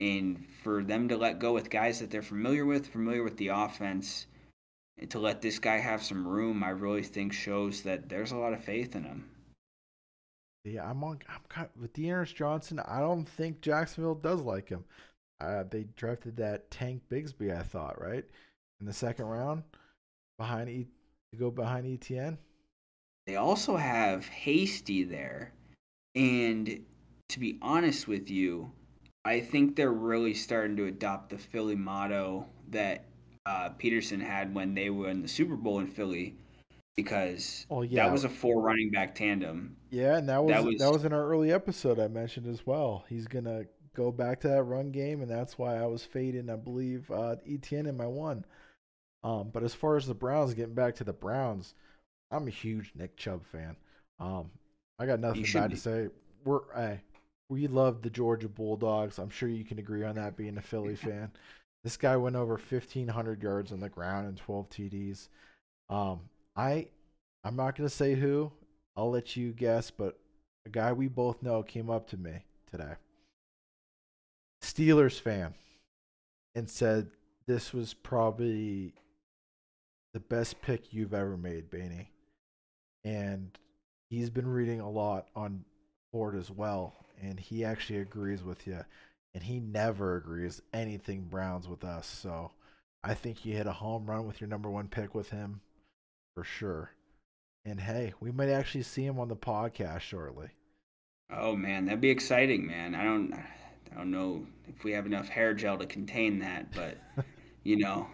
and 0.00 0.46
for 0.62 0.84
them 0.84 1.08
to 1.08 1.16
let 1.16 1.38
go 1.38 1.54
with 1.54 1.70
guys 1.70 2.00
that 2.00 2.10
they're 2.10 2.22
familiar 2.22 2.66
with, 2.66 2.88
familiar 2.88 3.22
with 3.22 3.38
the 3.38 3.48
offense, 3.48 4.26
and 4.98 5.10
to 5.10 5.18
let 5.18 5.40
this 5.40 5.58
guy 5.58 5.78
have 5.78 6.02
some 6.02 6.28
room, 6.28 6.62
I 6.62 6.70
really 6.70 7.02
think 7.02 7.32
shows 7.32 7.82
that 7.82 8.08
there's 8.08 8.32
a 8.32 8.36
lot 8.36 8.52
of 8.52 8.62
faith 8.62 8.94
in 8.94 9.04
him. 9.04 9.31
Yeah, 10.64 10.88
I'm 10.88 11.02
on. 11.02 11.18
I'm 11.28 11.40
kind 11.48 11.68
of, 11.74 11.80
with 11.80 11.92
D'Ernest 11.92 12.36
Johnson. 12.36 12.80
I 12.80 13.00
don't 13.00 13.28
think 13.28 13.60
Jacksonville 13.60 14.14
does 14.14 14.40
like 14.40 14.68
him. 14.68 14.84
Uh, 15.40 15.64
they 15.68 15.86
drafted 15.96 16.36
that 16.36 16.70
Tank 16.70 17.02
Bigsby, 17.10 17.56
I 17.56 17.62
thought, 17.62 18.00
right 18.00 18.24
in 18.80 18.86
the 18.86 18.92
second 18.92 19.26
round, 19.26 19.64
behind 20.38 20.68
e, 20.68 20.86
to 21.32 21.38
go 21.38 21.50
behind 21.50 21.86
ETN. 21.86 22.38
They 23.26 23.36
also 23.36 23.76
have 23.76 24.26
Hasty 24.26 25.02
there 25.04 25.52
and 26.14 26.84
to 27.28 27.40
be 27.40 27.58
honest 27.62 28.06
with 28.06 28.30
you, 28.30 28.70
I 29.24 29.40
think 29.40 29.76
they're 29.76 29.92
really 29.92 30.34
starting 30.34 30.76
to 30.76 30.86
adopt 30.86 31.30
the 31.30 31.38
Philly 31.38 31.76
motto 31.76 32.46
that 32.70 33.06
uh, 33.46 33.70
Pederson 33.78 34.20
had 34.20 34.54
when 34.54 34.74
they 34.74 34.90
were 34.90 35.08
in 35.08 35.22
the 35.22 35.28
Super 35.28 35.56
Bowl 35.56 35.78
in 35.78 35.86
Philly. 35.86 36.36
Because 36.96 37.66
Oh 37.70 37.82
yeah, 37.82 38.04
that 38.04 38.12
was 38.12 38.24
a 38.24 38.28
four 38.28 38.60
running 38.60 38.90
back 38.90 39.14
tandem. 39.14 39.76
yeah, 39.90 40.16
and 40.16 40.28
that 40.28 40.44
was, 40.44 40.54
That 40.54 40.78
that 40.78 40.86
was 40.88 40.98
was 40.98 41.04
in 41.04 41.12
our 41.12 41.26
early 41.26 41.52
episode 41.52 41.98
I 41.98 42.08
mentioned 42.08 42.46
as 42.46 42.66
well. 42.66 43.04
He's 43.08 43.26
gonna 43.26 43.64
go 43.94 44.10
back 44.10 44.40
to 44.40 44.48
that 44.48 44.62
run 44.64 44.90
game, 44.90 45.22
and 45.22 45.30
that's 45.30 45.58
why 45.58 45.76
I 45.76 45.86
was 45.86 46.04
fading, 46.04 46.48
I 46.50 46.56
believe, 46.56 47.10
uh, 47.10 47.36
ETN 47.46 47.86
in 47.86 47.96
my 47.96 48.06
one. 48.06 48.44
Um, 49.24 49.50
but 49.52 49.62
as 49.62 49.74
far 49.74 49.96
as 49.96 50.06
the 50.06 50.14
Browns, 50.14 50.54
getting 50.54 50.74
back 50.74 50.96
to 50.96 51.04
the 51.04 51.12
Browns, 51.12 51.74
I'm 52.30 52.46
a 52.48 52.50
huge 52.50 52.92
Nick 52.94 53.16
Chubb 53.16 53.44
fan. 53.44 53.76
Um, 54.18 54.50
I 54.98 55.06
got 55.06 55.20
nothing 55.20 55.46
bad 55.52 55.70
be. 55.70 55.76
to 55.76 55.80
say. 55.80 56.08
We're 56.44 56.60
hey, 56.74 57.00
we 57.48 57.66
love 57.68 58.02
the 58.02 58.10
Georgia 58.10 58.48
Bulldogs. 58.48 59.18
I'm 59.18 59.30
sure 59.30 59.48
you 59.48 59.64
can 59.64 59.78
agree 59.78 60.04
on 60.04 60.16
that 60.16 60.36
being 60.36 60.58
a 60.58 60.62
Philly 60.62 60.96
fan. 60.96 61.30
This 61.84 61.96
guy 61.96 62.16
went 62.16 62.36
over 62.36 62.54
1500 62.54 63.42
yards 63.42 63.72
on 63.72 63.80
the 63.80 63.88
ground 63.88 64.28
and 64.28 64.36
12 64.36 64.68
TDs. 64.70 65.28
Um, 65.88 66.20
I 66.56 66.88
I'm 67.44 67.56
not 67.56 67.76
gonna 67.76 67.88
say 67.88 68.14
who. 68.14 68.52
I'll 68.96 69.10
let 69.10 69.36
you 69.36 69.52
guess, 69.52 69.90
but 69.90 70.18
a 70.66 70.68
guy 70.68 70.92
we 70.92 71.08
both 71.08 71.42
know 71.42 71.62
came 71.62 71.90
up 71.90 72.08
to 72.10 72.16
me 72.16 72.44
today. 72.70 72.94
Steelers 74.62 75.18
fan, 75.18 75.54
and 76.54 76.68
said 76.68 77.08
this 77.46 77.72
was 77.72 77.94
probably 77.94 78.94
the 80.12 80.20
best 80.20 80.60
pick 80.62 80.92
you've 80.92 81.14
ever 81.14 81.36
made, 81.36 81.70
Baney. 81.70 82.08
And 83.04 83.50
he's 84.10 84.30
been 84.30 84.46
reading 84.46 84.80
a 84.80 84.90
lot 84.90 85.28
on 85.34 85.64
Ford 86.12 86.36
as 86.36 86.50
well, 86.50 86.94
and 87.20 87.40
he 87.40 87.64
actually 87.64 87.98
agrees 87.98 88.42
with 88.42 88.66
you. 88.66 88.84
And 89.34 89.42
he 89.42 89.60
never 89.60 90.16
agrees 90.16 90.60
anything 90.74 91.22
Browns 91.22 91.66
with 91.66 91.84
us. 91.84 92.06
So 92.06 92.52
I 93.02 93.14
think 93.14 93.44
you 93.44 93.56
hit 93.56 93.66
a 93.66 93.72
home 93.72 94.04
run 94.04 94.26
with 94.26 94.40
your 94.40 94.48
number 94.48 94.70
one 94.70 94.88
pick 94.88 95.14
with 95.14 95.30
him 95.30 95.62
for 96.34 96.44
sure. 96.44 96.90
And 97.64 97.80
hey, 97.80 98.12
we 98.20 98.32
might 98.32 98.48
actually 98.48 98.82
see 98.82 99.04
him 99.04 99.18
on 99.18 99.28
the 99.28 99.36
podcast 99.36 100.00
shortly. 100.00 100.48
Oh 101.30 101.54
man, 101.56 101.84
that'd 101.86 102.00
be 102.00 102.10
exciting, 102.10 102.66
man. 102.66 102.94
I 102.94 103.04
don't 103.04 103.32
I 103.34 103.96
don't 103.96 104.10
know 104.10 104.46
if 104.68 104.84
we 104.84 104.92
have 104.92 105.06
enough 105.06 105.28
hair 105.28 105.54
gel 105.54 105.78
to 105.78 105.86
contain 105.86 106.40
that, 106.40 106.72
but 106.72 106.98
you 107.62 107.76
know, 107.76 108.08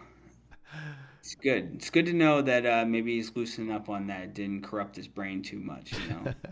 it's 1.21 1.35
good. 1.35 1.73
It's 1.75 1.91
good 1.91 2.07
to 2.07 2.13
know 2.13 2.43
that 2.43 2.67
uh, 2.67 2.85
maybe 2.87 3.17
he's 3.17 3.35
loosening 3.35 3.73
up 3.73 3.89
on 3.89 4.07
that. 4.09 4.23
It 4.23 4.35
didn't 4.35 4.63
corrupt 4.63 4.97
his 4.97 5.09
brain 5.09 5.43
too 5.43 5.59
much, 5.59 5.93
you 5.93 6.09
know. 6.11 6.35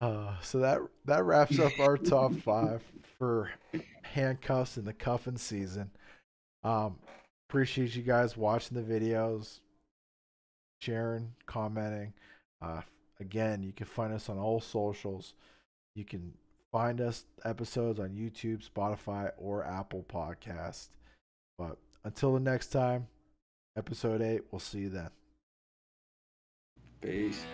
Uh, 0.00 0.34
so 0.42 0.58
that 0.58 0.80
that 1.06 1.24
wraps 1.24 1.58
up 1.58 1.72
our 1.80 1.96
top 1.96 2.34
five 2.34 2.82
for 3.16 3.50
handcuffs 4.02 4.76
in 4.76 4.84
the 4.84 4.92
cuffing 4.92 5.38
season. 5.38 5.90
Um, 6.62 6.98
appreciate 7.48 7.94
you 7.96 8.02
guys 8.02 8.36
watching 8.36 8.76
the 8.76 8.82
videos, 8.82 9.60
sharing, 10.84 11.32
commenting. 11.46 12.12
Uh, 12.60 12.82
again, 13.20 13.62
you 13.62 13.72
can 13.72 13.86
find 13.86 14.12
us 14.12 14.28
on 14.28 14.38
all 14.38 14.60
socials. 14.60 15.34
You 15.94 16.04
can 16.04 16.32
find 16.72 17.00
us 17.00 17.24
episodes 17.44 18.00
on 18.00 18.10
YouTube, 18.10 18.68
Spotify, 18.68 19.30
or 19.38 19.64
Apple 19.64 20.04
Podcast. 20.12 20.88
But 21.58 21.78
until 22.04 22.34
the 22.34 22.40
next 22.40 22.68
time, 22.68 23.06
episode 23.76 24.22
eight. 24.22 24.42
We'll 24.50 24.60
see 24.60 24.80
you 24.80 24.90
then. 24.90 25.10
Peace. 27.00 27.44